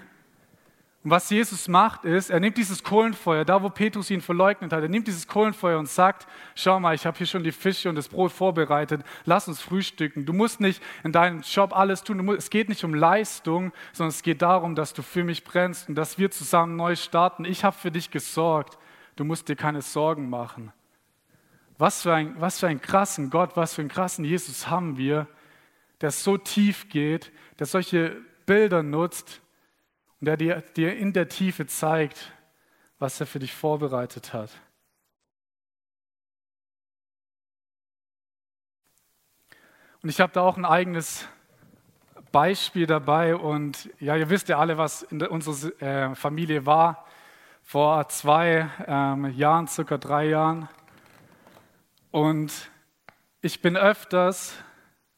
Und 1.03 1.11
was 1.11 1.31
Jesus 1.31 1.67
macht 1.67 2.05
ist, 2.05 2.29
er 2.29 2.41
nimmt 2.41 2.59
dieses 2.59 2.83
Kohlenfeuer, 2.83 3.47
da 3.47 3.63
wo 3.63 3.71
Petrus 3.71 4.11
ihn 4.11 4.21
verleugnet 4.21 4.71
hat, 4.71 4.83
er 4.83 4.89
nimmt 4.91 5.07
dieses 5.07 5.27
Kohlenfeuer 5.27 5.79
und 5.79 5.89
sagt, 5.89 6.27
schau 6.55 6.79
mal, 6.79 6.95
ich 6.95 7.07
habe 7.07 7.17
hier 7.17 7.27
schon 7.27 7.43
die 7.43 7.53
Fische 7.53 7.89
und 7.89 7.95
das 7.95 8.09
Brot 8.09 8.33
vorbereitet, 8.33 9.03
lass 9.25 9.49
uns 9.49 9.63
frühstücken. 9.63 10.27
Du 10.27 10.35
musst 10.35 10.61
nicht 10.61 10.83
in 11.03 11.13
deinem 11.13 11.41
Job 11.41 11.75
alles 11.75 12.03
tun, 12.03 12.23
musst, 12.23 12.41
es 12.41 12.51
geht 12.51 12.69
nicht 12.69 12.85
um 12.85 12.93
Leistung, 12.93 13.73
sondern 13.95 14.11
es 14.11 14.23
geht 14.23 14.43
darum, 14.43 14.75
dass 14.75 14.93
du 14.93 15.01
für 15.01 15.25
mich 15.25 15.43
brennst 15.43 15.89
und 15.89 15.95
dass 15.95 16.19
wir 16.19 16.31
zusammen 16.31 16.77
neu 16.77 16.97
starten. 16.97 17.47
Ich 17.47 17.65
habe 17.65 17.77
für 17.77 17.91
dich 17.91 18.11
gesorgt, 18.11 18.77
du 19.17 19.25
musst 19.25 19.49
dir 19.49 19.57
keine 19.57 19.81
Sorgen 19.81 20.29
machen. 20.29 20.71
Was 21.79 22.03
für, 22.03 22.13
ein, 22.13 22.39
was 22.39 22.61
für 22.61 22.69
einen 22.69 22.83
krassen 22.83 23.31
Gott, 23.31 23.57
was 23.57 23.73
für 23.73 23.81
einen 23.81 23.89
krassen 23.89 24.23
Jesus 24.23 24.69
haben 24.69 24.99
wir, 24.99 25.27
der 26.03 26.11
so 26.11 26.37
tief 26.37 26.91
geht, 26.91 27.33
der 27.59 27.65
solche 27.65 28.19
Bilder 28.45 28.83
nutzt, 28.83 29.41
und 30.21 30.27
der 30.27 30.37
dir, 30.37 30.61
dir 30.77 30.97
in 30.97 31.13
der 31.13 31.29
Tiefe 31.29 31.67
zeigt, 31.67 32.33
was 32.99 33.19
er 33.21 33.27
für 33.27 33.39
dich 33.39 33.55
vorbereitet 33.55 34.33
hat. 34.35 34.51
Und 40.03 40.09
ich 40.09 40.21
habe 40.21 40.33
da 40.33 40.43
auch 40.43 40.57
ein 40.57 40.65
eigenes 40.65 41.29
Beispiel 42.33 42.87
dabei. 42.87 43.37
Und 43.37 43.91
ja, 43.99 44.17
ihr 44.17 44.31
wisst 44.31 44.49
ja 44.49 44.59
alle, 44.59 44.79
was 44.79 45.03
in 45.03 45.23
unserer 45.23 45.83
äh, 45.83 46.15
Familie 46.15 46.65
war 46.65 47.07
vor 47.63 48.09
zwei 48.09 48.69
ähm, 48.87 49.27
Jahren, 49.37 49.69
circa 49.69 49.99
drei 49.99 50.27
Jahren. 50.27 50.69
Und 52.11 52.71
ich 53.43 53.63
bin 53.63 53.77
öfters 53.77 54.55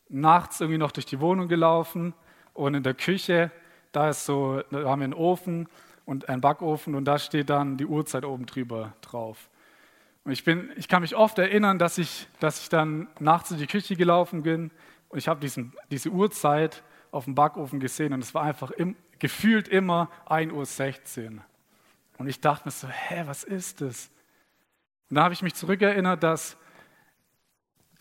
nachts 0.08 0.60
irgendwie 0.60 0.78
noch 0.78 0.92
durch 0.92 1.06
die 1.06 1.20
Wohnung 1.20 1.48
gelaufen 1.48 2.14
und 2.52 2.74
in 2.74 2.82
der 2.82 2.94
Küche 2.94 3.50
da 3.92 4.10
ist 4.10 4.26
so, 4.26 4.62
da 4.70 4.88
haben 4.88 5.00
wir 5.00 5.04
einen 5.04 5.14
Ofen 5.14 5.68
und 6.04 6.28
einen 6.28 6.40
Backofen 6.40 6.94
und 6.94 7.04
da 7.04 7.18
steht 7.18 7.50
dann 7.50 7.76
die 7.76 7.86
Uhrzeit 7.86 8.24
oben 8.24 8.46
drüber 8.46 8.94
drauf. 9.02 9.48
Und 10.24 10.32
ich, 10.32 10.44
bin, 10.44 10.70
ich 10.76 10.88
kann 10.88 11.02
mich 11.02 11.16
oft 11.16 11.38
erinnern, 11.38 11.78
dass 11.78 11.98
ich, 11.98 12.28
dass 12.40 12.62
ich 12.62 12.68
dann 12.68 13.08
nachts 13.18 13.50
in 13.50 13.58
die 13.58 13.66
Küche 13.66 13.96
gelaufen 13.96 14.42
bin 14.42 14.70
und 15.08 15.18
ich 15.18 15.28
habe 15.28 15.40
diese 15.90 16.08
Uhrzeit 16.10 16.82
auf 17.10 17.24
dem 17.24 17.34
Backofen 17.34 17.80
gesehen 17.80 18.12
und 18.12 18.22
es 18.22 18.34
war 18.34 18.42
einfach 18.42 18.70
im, 18.70 18.96
gefühlt 19.18 19.68
immer 19.68 20.10
1.16 20.28 21.34
Uhr. 21.36 21.42
Und 22.18 22.28
ich 22.28 22.40
dachte 22.40 22.66
mir 22.66 22.72
so, 22.72 22.88
hä, 22.88 23.24
was 23.26 23.44
ist 23.44 23.80
das? 23.80 24.10
Und 25.10 25.16
da 25.16 25.24
habe 25.24 25.34
ich 25.34 25.42
mich 25.42 25.54
zurückerinnert, 25.54 26.22
dass 26.22 26.56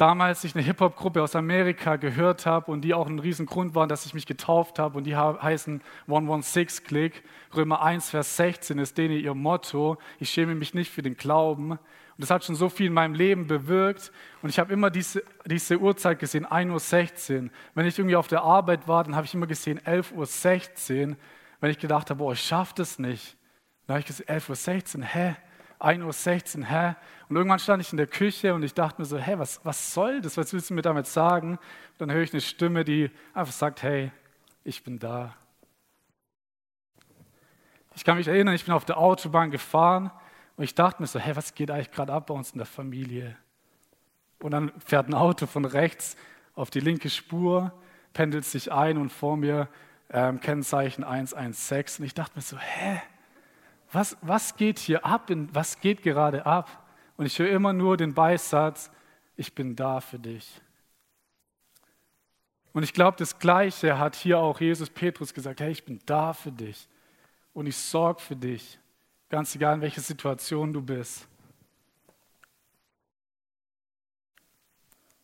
damals 0.02 0.44
ich 0.44 0.56
eine 0.56 0.64
Hip-Hop-Gruppe 0.64 1.22
aus 1.22 1.36
Amerika 1.36 1.96
gehört 1.96 2.48
habe 2.48 2.72
und 2.72 2.82
die 2.82 2.96
auch 2.96 3.06
ein 3.06 3.20
Riesengrund 3.20 3.76
waren, 3.76 3.88
dass 3.88 4.08
ich 4.08 4.16
mich 4.16 4.26
getauft 4.26 4.80
habe 4.80 4.98
und 4.98 5.04
die 5.04 5.16
heißen 5.16 5.80
116 6.08 6.88
Click. 6.88 7.24
Römer 7.56 7.84
1, 7.84 8.10
Vers 8.10 8.36
16 8.36 8.80
ist 8.80 8.98
denen 8.98 9.20
ihr 9.20 9.36
Motto. 9.36 10.00
Ich 10.18 10.32
schäme 10.32 10.56
mich 10.56 10.74
nicht 10.74 10.92
für 10.92 11.04
den 11.04 11.18
Glauben. 11.18 11.74
Und 11.74 11.80
das 12.18 12.32
hat 12.32 12.44
schon 12.44 12.56
so 12.56 12.68
viel 12.68 12.88
in 12.88 12.94
meinem 12.94 13.14
Leben 13.14 13.46
bewirkt. 13.46 14.12
Und 14.42 14.50
ich 14.50 14.58
habe 14.58 14.74
immer 14.74 14.90
diese, 14.90 15.22
diese 15.46 15.80
Uhrzeit 15.80 16.18
gesehen, 16.18 16.48
1.16 16.48 17.44
Uhr. 17.44 17.50
Wenn 17.76 17.86
ich 17.86 18.00
irgendwie 18.00 18.16
auf 18.16 18.28
der 18.28 18.42
Arbeit 18.42 18.88
war, 18.88 19.04
dann 19.04 19.16
habe 19.16 19.28
ich 19.28 19.36
immer 19.36 19.46
gesehen 19.46 19.80
11.16 19.82 21.10
Uhr. 21.10 21.16
Wenn 21.60 21.70
ich 21.70 21.78
gedacht 21.78 22.10
habe, 22.10 22.18
boah, 22.18 22.34
ich 22.34 22.42
schaffe 22.42 22.74
das 22.76 22.98
nicht. 22.98 23.38
Dann 23.86 23.94
habe 23.94 24.00
ich 24.00 24.08
gesehen, 24.08 24.26
11.16 24.26 24.98
Uhr, 24.98 25.06
hä? 25.06 25.36
1.16 25.82 26.60
Uhr, 26.60 26.66
hä? 26.66 26.96
Und 27.30 27.36
irgendwann 27.36 27.60
stand 27.60 27.82
ich 27.82 27.92
in 27.92 27.98
der 27.98 28.08
Küche 28.08 28.54
und 28.54 28.64
ich 28.64 28.74
dachte 28.74 29.02
mir 29.02 29.06
so, 29.06 29.18
hä, 29.18 29.36
was, 29.38 29.60
was 29.64 29.94
soll 29.94 30.22
das? 30.22 30.38
Was 30.38 30.54
willst 30.54 30.70
du 30.70 30.74
mir 30.74 30.82
damit 30.82 31.08
sagen? 31.08 31.52
Und 31.52 31.60
dann 32.00 32.12
höre 32.12 32.22
ich 32.22 32.34
eine 32.34 32.42
Stimme, 32.42 32.84
die 32.84 33.10
einfach 33.34 33.54
sagt, 33.54 33.84
hey, 33.84 34.12
ich 34.64 34.84
bin 34.84 35.00
da. 35.00 35.36
Ich 37.96 38.06
kann 38.06 38.18
mich 38.18 38.28
erinnern, 38.28 38.54
ich 38.54 38.66
bin 38.66 38.74
auf 38.74 38.86
der 38.86 38.98
Autobahn 38.98 39.52
gefahren 39.52 40.12
und 40.56 40.64
ich 40.64 40.76
dachte 40.76 41.02
mir 41.02 41.08
so, 41.08 41.20
hey, 41.20 41.36
was 41.36 41.54
geht 41.56 41.72
eigentlich 41.72 41.92
gerade 41.92 42.14
ab 42.14 42.28
bei 42.28 42.34
uns 42.34 42.52
in 42.52 42.58
der 42.58 42.68
Familie? 42.68 43.36
Und 44.40 44.52
dann 44.52 44.72
fährt 44.86 45.08
ein 45.08 45.14
Auto 45.14 45.46
von 45.46 45.66
rechts 45.66 46.16
auf 46.56 46.70
die 46.70 46.80
linke 46.80 47.10
Spur, 47.10 47.72
pendelt 48.14 48.46
sich 48.46 48.72
ein 48.72 48.98
und 48.98 49.10
vor 49.10 49.38
mir 49.38 49.68
ähm, 50.10 50.40
Kennzeichen 50.40 51.04
116. 51.04 52.04
Und 52.04 52.08
ich 52.08 52.14
dachte 52.14 52.36
mir 52.36 52.42
so, 52.42 52.58
hä, 52.58 53.02
was, 53.92 54.18
was 54.22 54.56
geht 54.56 54.80
hier 54.80 55.06
ab? 55.06 55.30
Was 55.52 55.80
geht 55.80 56.02
gerade 56.02 56.46
ab? 56.46 56.88
Und 57.18 57.26
ich 57.26 57.38
höre 57.38 57.50
immer 57.50 57.74
nur 57.74 57.98
den 57.98 58.14
Beisatz, 58.14 58.92
ich 59.36 59.54
bin 59.54 59.76
da 59.76 60.00
für 60.00 60.20
dich. 60.20 60.62
Und 62.74 62.84
ich 62.84 62.94
glaube, 62.94 63.18
das 63.18 63.38
Gleiche 63.38 63.98
hat 63.98 64.16
hier 64.16 64.40
auch 64.40 64.62
Jesus 64.62 64.90
Petrus 64.90 65.34
gesagt, 65.34 65.60
hey, 65.60 65.72
ich 65.72 65.84
bin 65.84 66.00
da 66.06 66.34
für 66.34 66.52
dich 66.52 66.88
und 67.54 67.68
ich 67.68 67.76
sorge 67.76 68.22
für 68.22 68.36
dich, 68.36 68.80
ganz 69.30 69.54
egal 69.56 69.76
in 69.76 69.82
welcher 69.82 70.02
Situation 70.02 70.72
du 70.72 70.82
bist. 70.82 71.28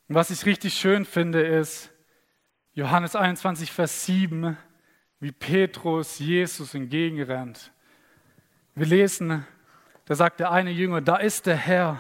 Und 0.10 0.16
was 0.16 0.30
ich 0.30 0.46
richtig 0.46 0.74
schön 0.74 1.06
finde, 1.06 1.42
ist 1.42 1.90
Johannes 2.74 3.16
21, 3.16 3.72
Vers 3.72 4.06
7, 4.06 4.58
wie 5.20 5.32
Petrus 5.32 6.20
Jesus 6.20 6.74
entgegenrennt. 6.74 7.72
Wir 8.78 8.86
lesen, 8.86 9.44
da 10.06 10.14
sagt 10.14 10.40
der 10.40 10.52
eine 10.52 10.70
Jünger, 10.70 11.02
da 11.02 11.16
ist 11.16 11.48
der 11.48 11.56
Herr. 11.56 12.00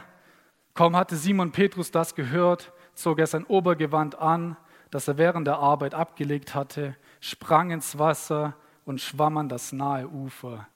Kaum 0.76 0.96
hatte 0.96 1.16
Simon 1.16 1.52
Petrus 1.52 1.90
das 1.90 2.14
gehört, 2.14 2.72
zog 2.94 3.18
er 3.18 3.26
sein 3.26 3.46
Obergewand 3.46 4.20
an, 4.20 4.58
das 4.92 5.08
er 5.08 5.18
während 5.18 5.48
der 5.48 5.58
Arbeit 5.58 5.96
abgelegt 5.96 6.54
hatte, 6.54 6.96
sprang 7.20 7.72
ins 7.72 7.98
Wasser 7.98 8.54
und 8.86 9.02
schwamm 9.02 9.38
an 9.38 9.50
das 9.50 9.72
nahe 9.72 10.08
Ufer. 10.08 10.68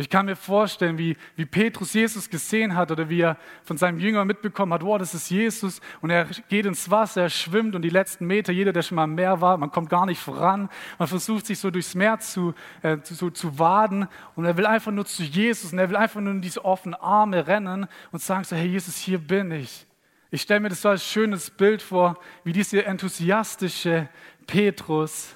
Ich 0.00 0.08
kann 0.08 0.24
mir 0.24 0.34
vorstellen, 0.34 0.96
wie, 0.96 1.14
wie 1.36 1.44
Petrus 1.44 1.92
Jesus 1.92 2.30
gesehen 2.30 2.74
hat 2.74 2.90
oder 2.90 3.10
wie 3.10 3.20
er 3.20 3.36
von 3.64 3.76
seinem 3.76 3.98
Jünger 3.98 4.24
mitbekommen 4.24 4.72
hat, 4.72 4.82
wow, 4.82 4.98
das 4.98 5.14
ist 5.14 5.30
Jesus. 5.30 5.82
Und 6.00 6.08
er 6.08 6.24
geht 6.48 6.64
ins 6.64 6.90
Wasser, 6.90 7.22
er 7.22 7.28
schwimmt 7.28 7.74
und 7.74 7.82
die 7.82 7.90
letzten 7.90 8.26
Meter, 8.26 8.50
jeder, 8.50 8.72
der 8.72 8.80
schon 8.80 8.96
mal 8.96 9.04
im 9.04 9.14
Meer 9.14 9.42
war, 9.42 9.58
man 9.58 9.70
kommt 9.70 9.90
gar 9.90 10.06
nicht 10.06 10.18
voran. 10.18 10.70
Man 10.98 11.06
versucht 11.06 11.44
sich 11.44 11.58
so 11.58 11.70
durchs 11.70 11.94
Meer 11.94 12.18
zu, 12.18 12.54
äh, 12.80 13.00
zu, 13.02 13.30
zu 13.30 13.58
waden 13.58 14.08
und 14.36 14.46
er 14.46 14.56
will 14.56 14.64
einfach 14.64 14.90
nur 14.90 15.04
zu 15.04 15.22
Jesus 15.22 15.72
und 15.72 15.78
er 15.78 15.90
will 15.90 15.96
einfach 15.96 16.20
nur 16.20 16.32
in 16.32 16.40
diese 16.40 16.64
offenen 16.64 16.94
Arme 16.94 17.46
rennen 17.46 17.86
und 18.10 18.22
sagen 18.22 18.44
so, 18.44 18.56
hey 18.56 18.68
Jesus, 18.68 18.96
hier 18.96 19.18
bin 19.18 19.52
ich. 19.52 19.86
Ich 20.30 20.42
stelle 20.42 20.60
mir 20.60 20.70
das 20.70 20.80
so 20.80 20.88
als 20.88 21.04
schönes 21.04 21.50
Bild 21.50 21.82
vor, 21.82 22.18
wie 22.42 22.54
dieser 22.54 22.86
enthusiastische 22.86 24.08
Petrus 24.46 25.34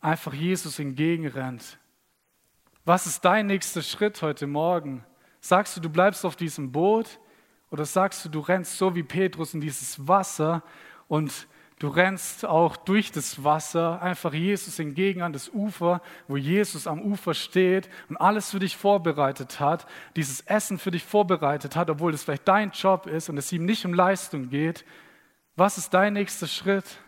einfach 0.00 0.34
Jesus 0.34 0.78
entgegenrennt 0.78 1.78
was 2.84 3.06
ist 3.06 3.24
dein 3.24 3.46
nächster 3.46 3.82
Schritt 3.82 4.22
heute 4.22 4.46
Morgen? 4.46 5.04
Sagst 5.40 5.76
du, 5.76 5.80
du 5.80 5.88
bleibst 5.88 6.24
auf 6.24 6.34
diesem 6.34 6.72
Boot 6.72 7.20
oder 7.70 7.84
sagst 7.84 8.24
du, 8.24 8.28
du 8.28 8.40
rennst 8.40 8.76
so 8.76 8.94
wie 8.96 9.04
Petrus 9.04 9.54
in 9.54 9.60
dieses 9.60 10.06
Wasser 10.08 10.62
und 11.06 11.46
du 11.78 11.88
rennst 11.88 12.44
auch 12.44 12.76
durch 12.76 13.12
das 13.12 13.44
Wasser 13.44 14.02
einfach 14.02 14.34
Jesus 14.34 14.78
entgegen 14.80 15.22
an 15.22 15.32
das 15.32 15.48
Ufer, 15.48 16.02
wo 16.26 16.36
Jesus 16.36 16.88
am 16.88 17.00
Ufer 17.00 17.34
steht 17.34 17.88
und 18.08 18.16
alles 18.16 18.50
für 18.50 18.58
dich 18.58 18.76
vorbereitet 18.76 19.60
hat, 19.60 19.86
dieses 20.16 20.40
Essen 20.42 20.78
für 20.78 20.90
dich 20.90 21.04
vorbereitet 21.04 21.76
hat, 21.76 21.88
obwohl 21.88 22.12
es 22.14 22.24
vielleicht 22.24 22.48
dein 22.48 22.72
Job 22.72 23.06
ist 23.06 23.28
und 23.28 23.36
es 23.36 23.52
ihm 23.52 23.64
nicht 23.64 23.84
um 23.84 23.94
Leistung 23.94 24.48
geht. 24.48 24.84
Was 25.54 25.78
ist 25.78 25.94
dein 25.94 26.14
nächster 26.14 26.48
Schritt? 26.48 26.98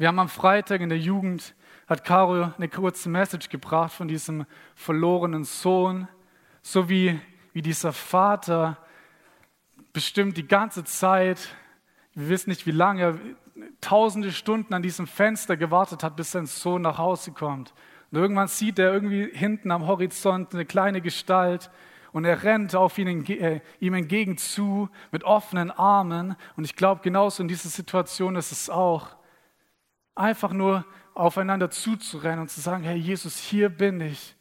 Wir 0.00 0.08
haben 0.08 0.18
am 0.18 0.30
Freitag 0.30 0.80
in 0.80 0.88
der 0.88 0.96
Jugend, 0.96 1.54
hat 1.86 2.04
Caro 2.04 2.54
eine 2.56 2.68
kurze 2.70 3.10
Message 3.10 3.50
gebracht 3.50 3.92
von 3.92 4.08
diesem 4.08 4.46
verlorenen 4.74 5.44
Sohn, 5.44 6.08
so 6.62 6.88
wie, 6.88 7.20
wie 7.52 7.60
dieser 7.60 7.92
Vater 7.92 8.78
bestimmt 9.92 10.38
die 10.38 10.48
ganze 10.48 10.84
Zeit, 10.84 11.54
wir 12.14 12.30
wissen 12.30 12.48
nicht 12.48 12.66
wie 12.66 12.70
lange, 12.70 13.20
tausende 13.82 14.32
Stunden 14.32 14.72
an 14.72 14.80
diesem 14.80 15.06
Fenster 15.06 15.58
gewartet 15.58 16.02
hat, 16.02 16.16
bis 16.16 16.30
sein 16.30 16.46
Sohn 16.46 16.80
nach 16.80 16.96
Hause 16.96 17.32
kommt. 17.32 17.74
Und 18.10 18.20
irgendwann 18.20 18.48
sieht 18.48 18.78
er 18.78 18.94
irgendwie 18.94 19.28
hinten 19.30 19.70
am 19.70 19.86
Horizont 19.86 20.54
eine 20.54 20.64
kleine 20.64 21.02
Gestalt 21.02 21.70
und 22.12 22.24
er 22.24 22.42
rennt 22.42 22.74
auf 22.74 22.96
ihn, 22.96 23.26
äh, 23.26 23.60
ihm 23.80 23.92
entgegen 23.92 24.38
zu 24.38 24.88
mit 25.12 25.24
offenen 25.24 25.70
Armen. 25.70 26.36
Und 26.56 26.64
ich 26.64 26.74
glaube, 26.74 27.02
genauso 27.04 27.42
in 27.42 27.48
dieser 27.48 27.68
Situation 27.68 28.36
ist 28.36 28.50
es 28.50 28.70
auch. 28.70 29.19
Einfach 30.14 30.52
nur 30.52 30.84
aufeinander 31.14 31.70
zuzurennen 31.70 32.40
und 32.40 32.50
zu 32.50 32.60
sagen, 32.60 32.84
Herr 32.84 32.94
Jesus, 32.94 33.38
hier 33.38 33.68
bin 33.68 34.00
ich. 34.00 34.36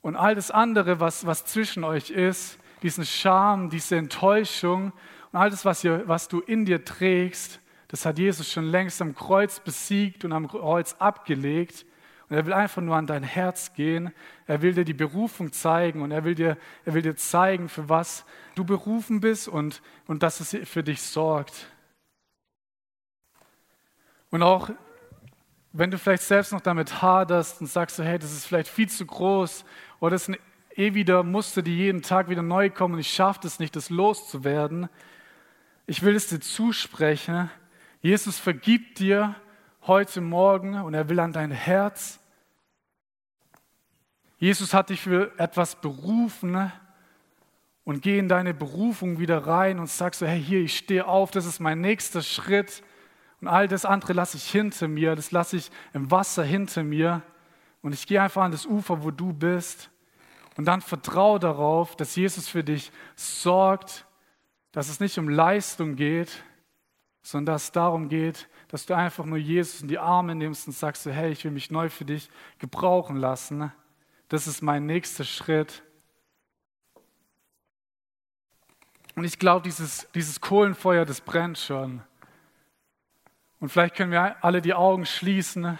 Und 0.00 0.16
all 0.16 0.34
das 0.34 0.50
andere, 0.50 1.00
was, 1.00 1.24
was 1.26 1.44
zwischen 1.44 1.84
euch 1.84 2.10
ist, 2.10 2.58
diesen 2.82 3.06
Scham, 3.06 3.70
diese 3.70 3.96
Enttäuschung 3.96 4.92
und 5.32 5.38
all 5.38 5.50
das, 5.50 5.64
was, 5.64 5.82
ihr, 5.82 6.06
was 6.06 6.28
du 6.28 6.40
in 6.40 6.66
dir 6.66 6.84
trägst, 6.84 7.60
das 7.88 8.04
hat 8.04 8.18
Jesus 8.18 8.50
schon 8.50 8.64
längst 8.64 9.00
am 9.00 9.14
Kreuz 9.14 9.60
besiegt 9.60 10.24
und 10.24 10.32
am 10.32 10.48
Kreuz 10.48 10.94
abgelegt. 10.98 11.86
Und 12.28 12.36
er 12.36 12.44
will 12.44 12.52
einfach 12.52 12.82
nur 12.82 12.96
an 12.96 13.06
dein 13.06 13.22
Herz 13.22 13.72
gehen. 13.74 14.12
Er 14.46 14.62
will 14.62 14.74
dir 14.74 14.84
die 14.84 14.94
Berufung 14.94 15.52
zeigen 15.52 16.02
und 16.02 16.10
er 16.10 16.24
will 16.24 16.34
dir, 16.34 16.56
er 16.84 16.94
will 16.94 17.02
dir 17.02 17.16
zeigen, 17.16 17.68
für 17.68 17.88
was 17.88 18.24
du 18.54 18.64
berufen 18.64 19.20
bist 19.20 19.46
und, 19.48 19.80
und 20.06 20.22
dass 20.22 20.40
es 20.40 20.56
für 20.68 20.82
dich 20.82 21.02
sorgt. 21.02 21.68
Und 24.34 24.42
auch 24.42 24.68
wenn 25.72 25.92
du 25.92 25.96
vielleicht 25.96 26.24
selbst 26.24 26.50
noch 26.50 26.60
damit 26.60 27.00
haderst 27.00 27.60
und 27.60 27.68
sagst, 27.68 27.94
so, 27.94 28.02
hey, 28.02 28.18
das 28.18 28.32
ist 28.32 28.46
vielleicht 28.46 28.66
viel 28.66 28.88
zu 28.88 29.06
groß 29.06 29.64
oder 30.00 30.16
das 30.16 30.24
sind 30.24 30.40
eh 30.74 30.92
wieder 30.92 31.22
Muster, 31.22 31.62
die 31.62 31.76
jeden 31.76 32.02
Tag 32.02 32.28
wieder 32.28 32.42
neu 32.42 32.68
kommen 32.68 32.94
und 32.94 33.00
ich 33.00 33.12
schaffe 33.14 33.46
es 33.46 33.60
nicht, 33.60 33.76
das 33.76 33.90
loszuwerden. 33.90 34.88
Ich 35.86 36.02
will 36.02 36.16
es 36.16 36.26
dir 36.26 36.40
zusprechen. 36.40 37.48
Jesus 38.02 38.40
vergibt 38.40 38.98
dir 38.98 39.36
heute 39.82 40.20
Morgen 40.20 40.82
und 40.82 40.94
er 40.94 41.08
will 41.08 41.20
an 41.20 41.32
dein 41.32 41.52
Herz. 41.52 42.18
Jesus 44.38 44.74
hat 44.74 44.90
dich 44.90 45.00
für 45.00 45.30
etwas 45.38 45.76
berufen 45.76 46.72
und 47.84 48.02
geh 48.02 48.18
in 48.18 48.28
deine 48.28 48.52
Berufung 48.52 49.20
wieder 49.20 49.46
rein 49.46 49.78
und 49.78 49.88
sag 49.88 50.12
so, 50.16 50.26
hey, 50.26 50.42
hier, 50.42 50.58
ich 50.58 50.76
stehe 50.76 51.06
auf, 51.06 51.30
das 51.30 51.46
ist 51.46 51.60
mein 51.60 51.80
nächster 51.80 52.20
Schritt. 52.20 52.82
Und 53.44 53.48
all 53.48 53.68
das 53.68 53.84
andere 53.84 54.14
lasse 54.14 54.38
ich 54.38 54.50
hinter 54.50 54.88
mir, 54.88 55.14
das 55.14 55.30
lasse 55.30 55.58
ich 55.58 55.70
im 55.92 56.10
Wasser 56.10 56.42
hinter 56.42 56.82
mir. 56.82 57.20
Und 57.82 57.92
ich 57.92 58.06
gehe 58.06 58.22
einfach 58.22 58.42
an 58.42 58.52
das 58.52 58.64
Ufer, 58.64 59.04
wo 59.04 59.10
du 59.10 59.34
bist. 59.34 59.90
Und 60.56 60.64
dann 60.64 60.80
vertraue 60.80 61.38
darauf, 61.38 61.94
dass 61.94 62.16
Jesus 62.16 62.48
für 62.48 62.64
dich 62.64 62.90
sorgt, 63.16 64.06
dass 64.72 64.88
es 64.88 64.98
nicht 64.98 65.18
um 65.18 65.28
Leistung 65.28 65.94
geht, 65.94 66.42
sondern 67.20 67.52
dass 67.52 67.64
es 67.64 67.72
darum 67.72 68.08
geht, 68.08 68.48
dass 68.68 68.86
du 68.86 68.96
einfach 68.96 69.26
nur 69.26 69.36
Jesus 69.36 69.82
in 69.82 69.88
die 69.88 69.98
Arme 69.98 70.34
nimmst 70.34 70.66
und 70.66 70.72
sagst 70.72 71.04
hey, 71.04 71.30
ich 71.30 71.44
will 71.44 71.50
mich 71.50 71.70
neu 71.70 71.90
für 71.90 72.06
dich 72.06 72.30
gebrauchen 72.58 73.16
lassen. 73.16 73.70
Das 74.30 74.46
ist 74.46 74.62
mein 74.62 74.86
nächster 74.86 75.24
Schritt. 75.24 75.82
Und 79.16 79.24
ich 79.24 79.38
glaube, 79.38 79.64
dieses, 79.64 80.08
dieses 80.14 80.40
Kohlenfeuer, 80.40 81.04
das 81.04 81.20
brennt 81.20 81.58
schon. 81.58 82.00
Und 83.60 83.68
vielleicht 83.70 83.94
können 83.94 84.12
wir 84.12 84.44
alle 84.44 84.60
die 84.60 84.74
Augen 84.74 85.06
schließen. 85.06 85.78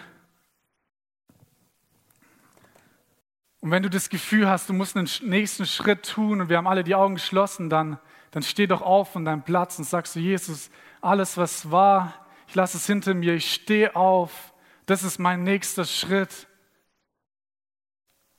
Und 3.59 3.71
wenn 3.71 3.81
du 3.81 3.89
das 3.89 4.09
Gefühl 4.09 4.47
hast, 4.47 4.69
du 4.69 4.73
musst 4.73 4.95
einen 4.95 5.09
nächsten 5.23 5.65
Schritt 5.65 6.07
tun 6.07 6.39
und 6.39 6.49
wir 6.49 6.57
haben 6.57 6.67
alle 6.67 6.83
die 6.83 6.93
Augen 6.93 7.15
geschlossen, 7.15 7.69
dann, 7.69 7.99
dann 8.29 8.43
steh 8.43 8.67
doch 8.67 8.83
auf 8.83 9.11
von 9.11 9.25
deinem 9.25 9.41
Platz 9.41 9.79
und 9.79 9.85
sagst 9.85 10.15
du, 10.15 10.19
Jesus, 10.19 10.69
alles 11.01 11.35
was 11.35 11.71
war, 11.71 12.13
ich 12.47 12.53
lasse 12.53 12.77
es 12.77 12.85
hinter 12.85 13.13
mir, 13.15 13.33
ich 13.33 13.51
stehe 13.51 13.95
auf, 13.95 14.53
das 14.85 15.01
ist 15.01 15.17
mein 15.17 15.43
nächster 15.43 15.85
Schritt. 15.85 16.47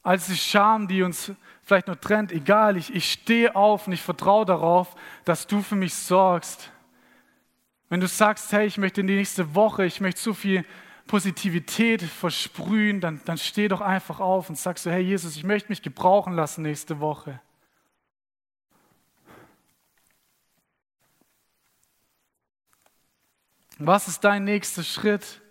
als 0.02 0.26
die 0.26 0.36
Scham, 0.36 0.86
die 0.86 1.02
uns 1.02 1.32
vielleicht 1.62 1.88
noch 1.88 1.96
trennt, 1.96 2.30
egal, 2.30 2.76
ich, 2.76 2.94
ich 2.94 3.10
stehe 3.10 3.56
auf 3.56 3.88
und 3.88 3.92
ich 3.92 4.02
vertraue 4.02 4.44
darauf, 4.44 4.94
dass 5.24 5.48
du 5.48 5.60
für 5.60 5.74
mich 5.74 5.94
sorgst. 5.94 6.70
Wenn 7.88 8.00
du 8.00 8.08
sagst, 8.08 8.52
hey, 8.52 8.66
ich 8.66 8.78
möchte 8.78 9.00
in 9.00 9.06
die 9.06 9.16
nächste 9.16 9.54
Woche, 9.54 9.84
ich 9.84 10.00
möchte 10.00 10.20
so 10.20 10.34
viel 10.34 10.64
Positivität 11.06 12.02
versprühen, 12.02 13.00
dann, 13.00 13.20
dann 13.24 13.38
steh 13.38 13.68
doch 13.68 13.80
einfach 13.80 14.18
auf 14.18 14.48
und 14.48 14.58
sag 14.58 14.78
so, 14.78 14.90
hey 14.90 15.02
Jesus, 15.02 15.36
ich 15.36 15.44
möchte 15.44 15.68
mich 15.68 15.82
gebrauchen 15.82 16.32
lassen 16.32 16.62
nächste 16.62 16.98
Woche. 16.98 17.40
Was 23.78 24.08
ist 24.08 24.24
dein 24.24 24.44
nächster 24.44 24.82
Schritt? 24.82 25.42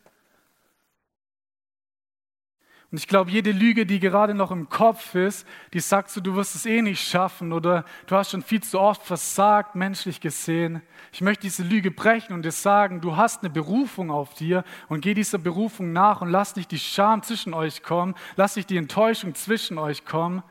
Und 2.92 3.00
ich 3.00 3.08
glaube, 3.08 3.32
jede 3.32 3.52
Lüge, 3.52 3.86
die 3.86 4.00
gerade 4.00 4.34
noch 4.34 4.52
im 4.52 4.70
Kopf 4.70 5.16
ist, 5.16 5.48
die 5.74 5.80
sagt 5.80 6.12
so, 6.12 6.22
du 6.22 6.36
wirst 6.36 6.56
es 6.56 6.66
eh 6.66 6.82
nicht 6.82 7.06
schaffen 7.06 7.52
oder 7.52 7.84
du 8.06 8.16
hast 8.16 8.32
schon 8.32 8.44
viel 8.44 8.62
zu 8.62 8.80
oft 8.80 9.04
versagt, 9.04 9.76
menschlich 9.76 10.22
gesehen. 10.22 10.82
Ich 11.12 11.22
möchte 11.22 11.42
diese 11.42 11.64
Lüge 11.64 11.92
brechen 11.92 12.34
und 12.34 12.44
dir 12.44 12.52
sagen, 12.52 13.02
du 13.02 13.18
hast 13.18 13.42
eine 13.42 13.50
Berufung 13.50 14.12
auf 14.12 14.36
dir 14.36 14.64
und 14.88 15.02
geh 15.02 15.14
dieser 15.14 15.40
Berufung 15.40 15.94
nach 15.94 16.22
und 16.22 16.30
lass 16.30 16.56
nicht 16.56 16.72
die 16.72 16.80
Scham 16.80 17.24
zwischen 17.24 17.54
euch 17.54 17.84
kommen, 17.84 18.16
lass 18.36 18.56
nicht 18.56 18.70
die 18.70 18.78
Enttäuschung 18.78 19.34
zwischen 19.34 19.78
euch 19.78 20.06
kommen, 20.06 20.44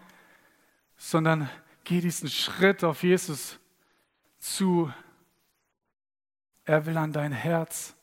sondern 0.96 1.48
geh 1.84 2.00
diesen 2.00 2.28
Schritt 2.28 2.82
auf 2.82 3.02
Jesus 3.04 3.58
zu. 4.38 4.92
Er 6.64 6.84
will 6.86 6.96
an 6.96 7.12
dein 7.12 7.32
Herz. 7.32 7.94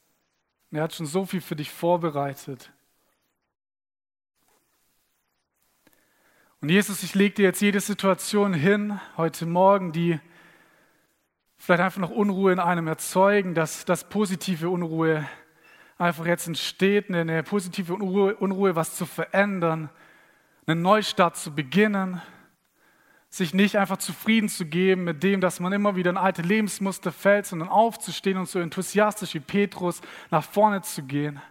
Er 0.72 0.84
hat 0.84 0.94
schon 0.94 1.06
so 1.06 1.26
viel 1.26 1.41
für 1.41 1.56
dich 1.56 1.70
vorbereitet. 1.70 2.72
Und 6.62 6.69
Jesus, 6.69 7.02
ich 7.02 7.15
lege 7.15 7.34
dir 7.34 7.45
jetzt 7.45 7.62
jede 7.62 7.80
Situation 7.80 8.54
hin, 8.54 9.00
heute 9.17 9.47
Morgen, 9.47 9.91
die 9.93 10.19
vielleicht 11.58 11.82
einfach 11.82 12.00
noch 12.00 12.12
Unruhe 12.12 12.54
in 12.54 12.60
einem 12.60 12.86
erzeugen, 12.86 13.56
dass, 13.56 13.84
dass 13.84 14.08
positive 14.08 14.69
Unruhe 14.69 15.28
einfach 15.97 16.28
jetzt 16.28 16.45
entsteht, 16.45 17.10
eine, 17.10 17.41
positive 17.41 17.95
Unruhe, 17.95 18.36
Unruhe, 18.36 18.76
was 18.76 18.95
zu 18.95 19.08
verändern, 19.08 19.89
einen 20.67 20.84
Neustart 20.84 21.36
zu 21.36 21.56
beginnen, 21.56 22.21
sich 23.32 23.56
nicht 23.56 23.78
einfach 23.78 23.97
zufrieden 23.97 24.47
zu 24.47 24.67
geben 24.67 25.04
mit 25.04 25.24
dem, 25.24 25.41
dass 25.41 25.60
man 25.60 25.74
immer 25.74 25.95
wieder 25.95 26.12
in 26.12 26.17
alte 26.17 26.43
Lebensmuster 26.43 27.12
fällt, 27.12 27.47
sondern 27.47 27.69
aufzustehen 27.69 28.38
und 28.38 28.47
so 28.47 28.60
enthusiastisch 28.60 29.34
wie 29.34 29.39
Petrus 29.39 30.00
nach 30.30 30.43
vorne 30.43 30.84
zu 30.84 31.02
gehen. 31.02 31.41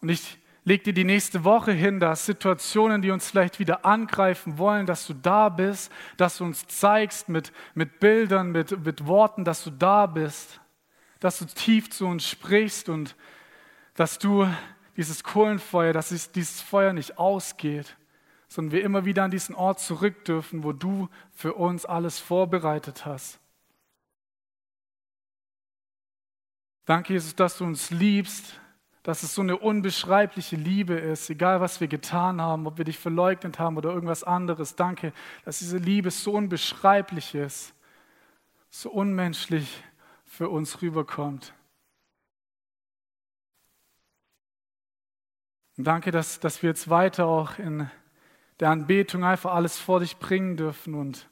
Und 0.00 0.08
ich 0.08 0.38
leg 0.68 0.84
dir 0.84 0.92
die 0.92 1.04
nächste 1.04 1.44
Woche 1.44 1.72
hin, 1.72 1.98
dass 1.98 2.26
Situationen, 2.26 3.00
die 3.00 3.10
uns 3.10 3.28
vielleicht 3.30 3.58
wieder 3.58 3.86
angreifen 3.86 4.58
wollen, 4.58 4.84
dass 4.84 5.06
du 5.06 5.14
da 5.14 5.48
bist, 5.48 5.90
dass 6.18 6.36
du 6.36 6.44
uns 6.44 6.66
zeigst 6.66 7.30
mit, 7.30 7.52
mit 7.74 8.00
Bildern, 8.00 8.52
mit, 8.52 8.84
mit 8.84 9.06
Worten, 9.06 9.44
dass 9.44 9.64
du 9.64 9.70
da 9.70 10.04
bist, 10.06 10.60
dass 11.20 11.38
du 11.38 11.46
tief 11.46 11.90
zu 11.90 12.06
uns 12.06 12.28
sprichst 12.28 12.90
und 12.90 13.16
dass 13.94 14.18
du 14.18 14.46
dieses 14.96 15.24
Kohlenfeuer, 15.24 15.92
dass 15.94 16.10
dieses 16.32 16.60
Feuer 16.60 16.92
nicht 16.92 17.18
ausgeht, 17.18 17.96
sondern 18.46 18.72
wir 18.72 18.84
immer 18.84 19.06
wieder 19.06 19.24
an 19.24 19.30
diesen 19.30 19.54
Ort 19.54 19.80
zurück 19.80 20.24
dürfen, 20.26 20.64
wo 20.64 20.72
du 20.72 21.08
für 21.32 21.54
uns 21.54 21.86
alles 21.86 22.18
vorbereitet 22.18 23.06
hast. 23.06 23.40
Danke, 26.84 27.14
Jesus, 27.14 27.34
dass 27.34 27.56
du 27.58 27.64
uns 27.64 27.90
liebst, 27.90 28.60
dass 29.02 29.22
es 29.22 29.34
so 29.34 29.42
eine 29.42 29.56
unbeschreibliche 29.56 30.56
Liebe 30.56 30.94
ist, 30.94 31.30
egal 31.30 31.60
was 31.60 31.80
wir 31.80 31.88
getan 31.88 32.40
haben, 32.40 32.66
ob 32.66 32.78
wir 32.78 32.84
dich 32.84 32.98
verleugnet 32.98 33.58
haben 33.58 33.76
oder 33.76 33.90
irgendwas 33.90 34.24
anderes. 34.24 34.76
Danke, 34.76 35.12
dass 35.44 35.60
diese 35.60 35.78
Liebe 35.78 36.10
so 36.10 36.32
unbeschreiblich 36.32 37.34
ist, 37.34 37.74
so 38.70 38.90
unmenschlich 38.90 39.82
für 40.24 40.48
uns 40.48 40.82
rüberkommt. 40.82 41.54
Und 45.76 45.84
danke, 45.84 46.10
dass, 46.10 46.40
dass 46.40 46.62
wir 46.62 46.70
jetzt 46.70 46.90
weiter 46.90 47.26
auch 47.26 47.58
in 47.58 47.88
der 48.58 48.70
Anbetung 48.70 49.24
einfach 49.24 49.54
alles 49.54 49.78
vor 49.78 50.00
dich 50.00 50.16
bringen 50.18 50.56
dürfen 50.56 50.94
und 50.94 51.28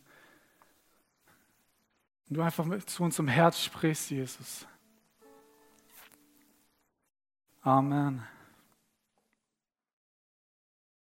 du 2.28 2.40
einfach 2.40 2.66
zu 2.86 3.02
unserem 3.02 3.28
Herz 3.28 3.60
sprichst, 3.60 4.10
Jesus. 4.10 4.66
Amen. 7.66 8.22